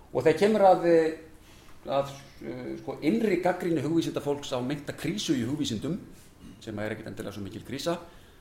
Og 0.09 0.23
þegar 0.25 0.39
kemur 0.39 0.63
að, 0.65 0.87
að 1.85 2.15
uh, 2.15 2.71
sko, 2.79 2.95
innri 3.05 3.37
gaggrínu 3.43 3.83
hugvísinda 3.85 4.23
fólks 4.25 4.55
á 4.57 4.59
meinta 4.65 4.95
krísu 4.97 5.37
í 5.37 5.45
hugvísindum, 5.45 5.99
sem 6.65 6.81
er 6.81 6.95
ekkert 6.95 7.11
endilega 7.11 7.35
svo 7.35 7.45
mikil 7.45 7.61
krísa, 7.67 7.99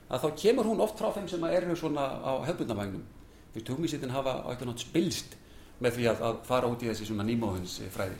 að 0.09 0.25
þá 0.25 0.41
kemur 0.41 0.71
hún 0.71 0.81
oft 0.81 0.97
frá 0.97 1.11
þeim 1.13 1.29
sem 1.29 1.45
eru 1.51 1.77
svona 1.77 2.09
á 2.17 2.33
hefbundavagnum. 2.49 3.05
Þú 3.53 3.61
veist, 3.61 3.71
hugvísindin 3.75 4.17
hafa 4.17 4.39
eitthvað 4.47 4.71
nátt 4.71 4.87
spilst 4.87 5.37
með 5.77 5.99
því 5.99 6.11
að, 6.15 6.25
að 6.31 6.43
fara 6.49 6.73
út 6.73 6.81
í 6.81 6.89
þessi 6.89 7.11
svona 7.11 7.27
nýmóðins 7.27 7.77
fræði. 7.93 8.17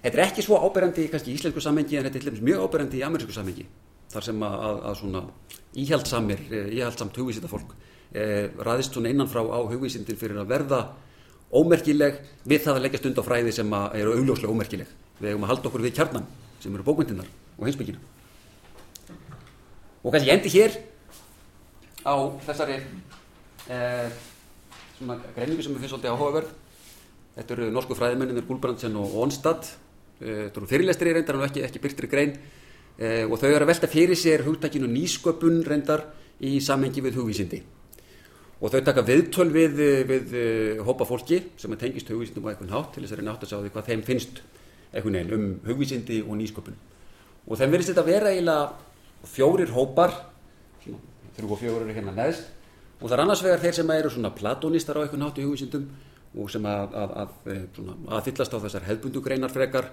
Þetta 0.00 0.16
er 0.16 0.26
ekki 0.30 0.48
svo 0.48 0.56
áberandi 0.56 1.10
kannski 1.12 1.34
í 1.34 1.36
íslensku 1.36 1.60
samhengi 1.60 2.00
en 2.00 2.08
þetta 2.08 2.30
er 2.32 2.40
mjög 2.40 2.64
áberandi 2.64 3.02
í 3.02 3.04
amerísku 3.04 3.36
samhengi 3.36 3.68
þar 4.12 4.28
sem 4.28 4.44
að, 4.46 4.58
að, 4.68 4.82
að 4.90 4.98
svona 5.00 5.22
íhjaldsamir, 5.82 6.44
íhjaldsamt 6.52 7.16
hugvísindafólk 7.16 7.74
eh, 8.12 8.50
ræðist 8.60 8.96
svona 8.96 9.12
innanfrá 9.12 9.42
á 9.44 9.58
hugvísindin 9.70 10.18
fyrir 10.20 10.40
að 10.42 10.50
verða 10.52 10.80
ómerkileg 11.52 12.18
við 12.48 12.64
það 12.64 12.78
að 12.78 12.84
leggja 12.86 13.00
stund 13.02 13.20
á 13.20 13.22
fræði 13.24 13.52
sem 13.56 13.74
eru 13.76 14.16
augljóslega 14.16 14.52
ómerkileg. 14.52 14.88
Við 15.20 15.32
hefum 15.32 15.46
að 15.46 15.52
halda 15.52 15.70
okkur 15.70 15.84
við 15.84 15.96
kjarnan 15.98 16.26
sem 16.62 16.74
eru 16.74 16.86
bókmyndinar 16.86 17.28
og 17.58 17.66
heimsbyggina. 17.66 18.00
Og 20.02 20.14
kannski 20.14 20.32
endi 20.32 20.52
hér 20.52 20.78
á 22.02 22.14
þessari 22.46 22.80
eh, 23.68 24.08
svona 24.96 25.18
greiningu 25.36 25.62
sem 25.62 25.74
við 25.74 25.84
finnst 25.84 25.94
svolítið 25.94 26.16
áhugaverð. 26.16 26.56
Þetta 27.36 27.54
eru 27.56 27.68
norsku 27.72 27.96
fræðimenninir 27.96 28.48
Gulbrandsen 28.48 28.96
og 29.00 29.14
Onstad. 29.22 29.68
Eh, 30.20 30.48
þetta 30.48 30.60
eru 30.62 30.72
fyrirlestri 30.72 31.14
reyndar 31.14 31.38
en 31.38 31.46
ekki, 31.46 31.64
ekki 31.68 31.84
byrtri 31.84 32.10
grein 32.10 32.34
eh, 32.98 33.24
og 33.24 33.38
þau 33.40 33.50
eru 33.50 33.64
að 33.64 33.70
velta 33.72 33.90
fyrir 33.90 34.18
sér 34.18 34.44
hugtakinu 34.46 34.90
nýsköpun 34.90 35.62
reyndar 35.66 36.06
í 36.42 36.58
samhengi 36.60 37.04
við 37.04 37.20
hugvísindi. 37.20 37.62
Og 38.62 38.70
þau 38.70 38.82
taka 38.86 39.02
viðtöl 39.02 39.48
við, 39.50 39.80
við 40.06 40.34
uh, 40.38 40.82
hópa 40.86 41.06
fólki 41.06 41.40
sem 41.58 41.72
er 41.74 41.80
tengist 41.80 42.10
hugvísindum 42.12 42.46
á 42.46 42.50
einhvern 42.52 42.70
hátt 42.70 42.92
til 42.94 43.02
þess 43.02 43.16
að 43.16 43.18
reyna 43.18 43.32
átt 43.34 43.42
að 43.42 43.50
sjá 43.50 43.58
því 43.58 43.72
hvað 43.74 43.88
þeim 43.88 44.04
finnst 44.06 44.42
einhvern 44.92 45.16
veginn 45.18 45.34
um 45.34 45.48
hugvísindi 45.66 46.20
og 46.22 46.38
nýsköpun. 46.38 46.76
Og 47.48 47.58
þeim 47.58 47.74
verðist 47.74 47.90
þetta 47.90 48.06
vera 48.06 48.30
eiginlega 48.30 49.26
fjórir 49.32 49.74
hópar 49.74 50.14
þrjú 50.82 51.48
og 51.48 51.58
fjórir 51.58 51.86
eru 51.86 51.96
hérna 51.96 52.14
neðst 52.14 52.48
og 53.00 53.08
það 53.08 53.16
er 53.16 53.24
annars 53.24 53.42
vegar 53.42 53.62
þeir 53.62 53.76
sem 53.78 53.92
eru 53.96 54.10
svona 54.12 54.32
platonistar 54.36 54.98
á 54.98 55.02
einhvern 55.02 55.26
hátt 55.26 55.40
í 55.40 55.46
hugvísindum 55.46 55.88
og 56.38 56.50
sem 56.52 56.66
að, 56.68 56.96
að, 56.96 57.14
að, 57.22 57.92
að 58.08 58.26
fyllast 58.28 58.54
á 58.54 58.62
þessar 58.62 58.86
hefbundugreinar 58.88 59.52
frekar 59.52 59.90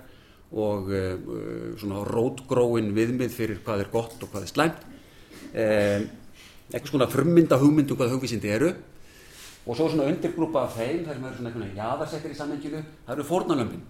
og 0.50 0.90
uh, 0.90 1.76
svona 1.82 2.06
rótgróin 2.08 2.94
viðmið 2.96 3.36
fyrir 3.36 3.62
hvað 3.66 3.86
er 3.86 3.92
gott 3.94 4.18
og 4.24 4.32
hvað 4.32 4.48
er 4.48 4.54
slæmt. 4.54 4.88
Um, 5.50 6.08
eitthvað 6.70 6.92
svona 6.94 7.10
frummynda 7.10 7.60
hugmyndum 7.62 8.00
hvað 8.00 8.16
hugvísindi 8.16 8.52
eru. 8.54 8.74
Og 9.70 9.78
svo 9.78 9.90
svona 9.92 10.10
undirgrúpa 10.10 10.66
af 10.66 10.80
þeim 10.80 11.06
þar 11.06 11.18
sem 11.18 11.30
eru 11.30 11.40
svona 11.40 11.52
einhvern 11.52 11.78
jaðarsettir 11.78 12.34
í 12.34 12.38
samhenginu. 12.38 12.84
Það 13.06 13.18
eru 13.18 13.30
fórnalömpin 13.30 13.88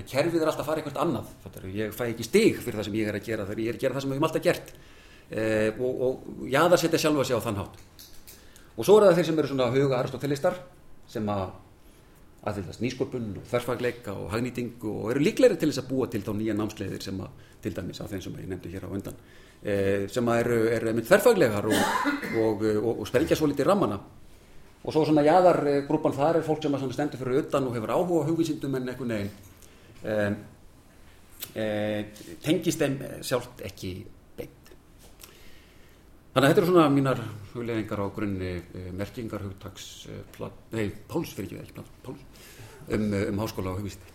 kerfið 0.00 0.40
er 0.40 0.48
alltaf 0.48 0.64
að 0.64 0.68
fara 0.70 0.80
eitthvað 0.80 1.00
annað. 1.02 1.32
Fattar, 1.42 1.66
ég 1.68 1.92
fæ 1.92 2.06
ekki 2.06 2.24
stig 2.24 2.60
fyrir 2.62 2.78
það 2.78 2.86
sem 2.88 2.94
ég 2.96 3.10
er 3.10 3.18
að 3.18 3.26
gera. 3.26 3.44
Þegar 3.48 3.60
ég 3.60 3.68
er 3.68 3.76
að 3.76 3.82
gera 3.82 3.94
það 3.94 4.04
sem 4.04 4.12
við 4.12 4.16
hefum 4.16 4.28
alltaf 4.28 4.44
gert. 4.46 4.72
Eh, 5.32 5.80
og, 5.80 6.00
og 6.06 6.46
jaðarsetja 6.48 7.00
sjálfa 7.02 7.26
sig 7.28 7.36
á 7.36 7.44
þann 7.44 7.60
hátt. 7.60 8.06
Og 8.72 8.86
svo 8.88 8.96
eru 8.96 9.10
það 9.10 9.18
þeir 9.18 9.28
sem 9.28 9.42
eru 9.42 9.50
svona 9.50 9.68
huga 9.74 9.98
aristotelistar 9.98 10.56
sem 11.12 11.28
að 11.28 11.44
aðfylgast 12.42 12.82
nýsköpun 12.82 13.26
og 13.38 13.46
þverfagleika 13.46 14.14
og 14.18 14.32
hagnýting 14.32 14.82
og 14.90 15.12
eru 15.12 15.22
líklegri 15.22 15.60
til 15.60 15.70
þess 15.70 15.84
að 15.84 15.90
búa 15.92 16.08
til 16.10 16.22
þá 16.26 16.32
nýja 16.34 16.56
námsleiðir 16.58 17.04
sem 17.04 17.20
að 17.22 17.50
til 17.62 17.74
dæmis 17.76 18.00
af 18.02 18.10
þeim 18.10 18.22
sem 18.24 18.40
ég 18.40 18.48
nefndi 18.50 18.72
hér 18.72 18.88
á 18.90 18.90
undan 18.90 19.18
eh, 19.62 20.08
sem 20.10 20.30
eru, 20.34 20.58
mynd 20.88 21.06
þverfaglegar 21.06 21.68
og, 21.70 22.08
og, 22.42 22.64
og, 22.72 22.90
og 22.96 23.06
sprengja 23.06 23.38
svo 23.38 23.46
litið 23.50 23.68
rammana. 23.70 24.00
Og 24.82 24.90
svo 24.90 25.04
svona 25.06 25.22
jaðargrúpan 25.22 26.16
þar 26.16 26.40
er 26.40 26.46
fólk 26.46 26.64
sem 26.64 26.74
að 26.74 26.88
stendur 26.96 27.20
fyrir 27.20 27.44
utan 27.44 27.68
og 27.68 27.76
hefur 27.76 27.94
áhuga 27.94 28.24
hugvísindum 28.26 28.74
en 28.74 28.90
eitthvað 28.90 29.12
neginn 29.12 29.30
eh, 30.02 30.32
eh, 31.54 32.26
tengist 32.42 32.82
þeim 32.82 32.98
sjálft 33.22 33.62
ekki 33.70 33.92
beint. 34.40 34.74
Þannig 36.34 36.42
að 36.42 36.48
þetta 36.48 36.64
eru 36.64 36.72
svona 36.72 36.90
mínar 36.90 37.22
hugleðingar 37.52 38.02
á 38.02 38.06
grunni 38.16 38.52
merkingar 38.98 39.46
hugtags 39.46 40.08
nei, 40.72 40.88
Páls 41.06 41.36
fyrir 41.36 41.60
ekki, 41.60 41.78
ekki 41.78 42.02
Páls 42.02 42.31
um, 42.88 43.12
um 43.30 43.38
háskóla 43.38 43.70
og 43.70 43.76
hugvísindi 43.76 44.10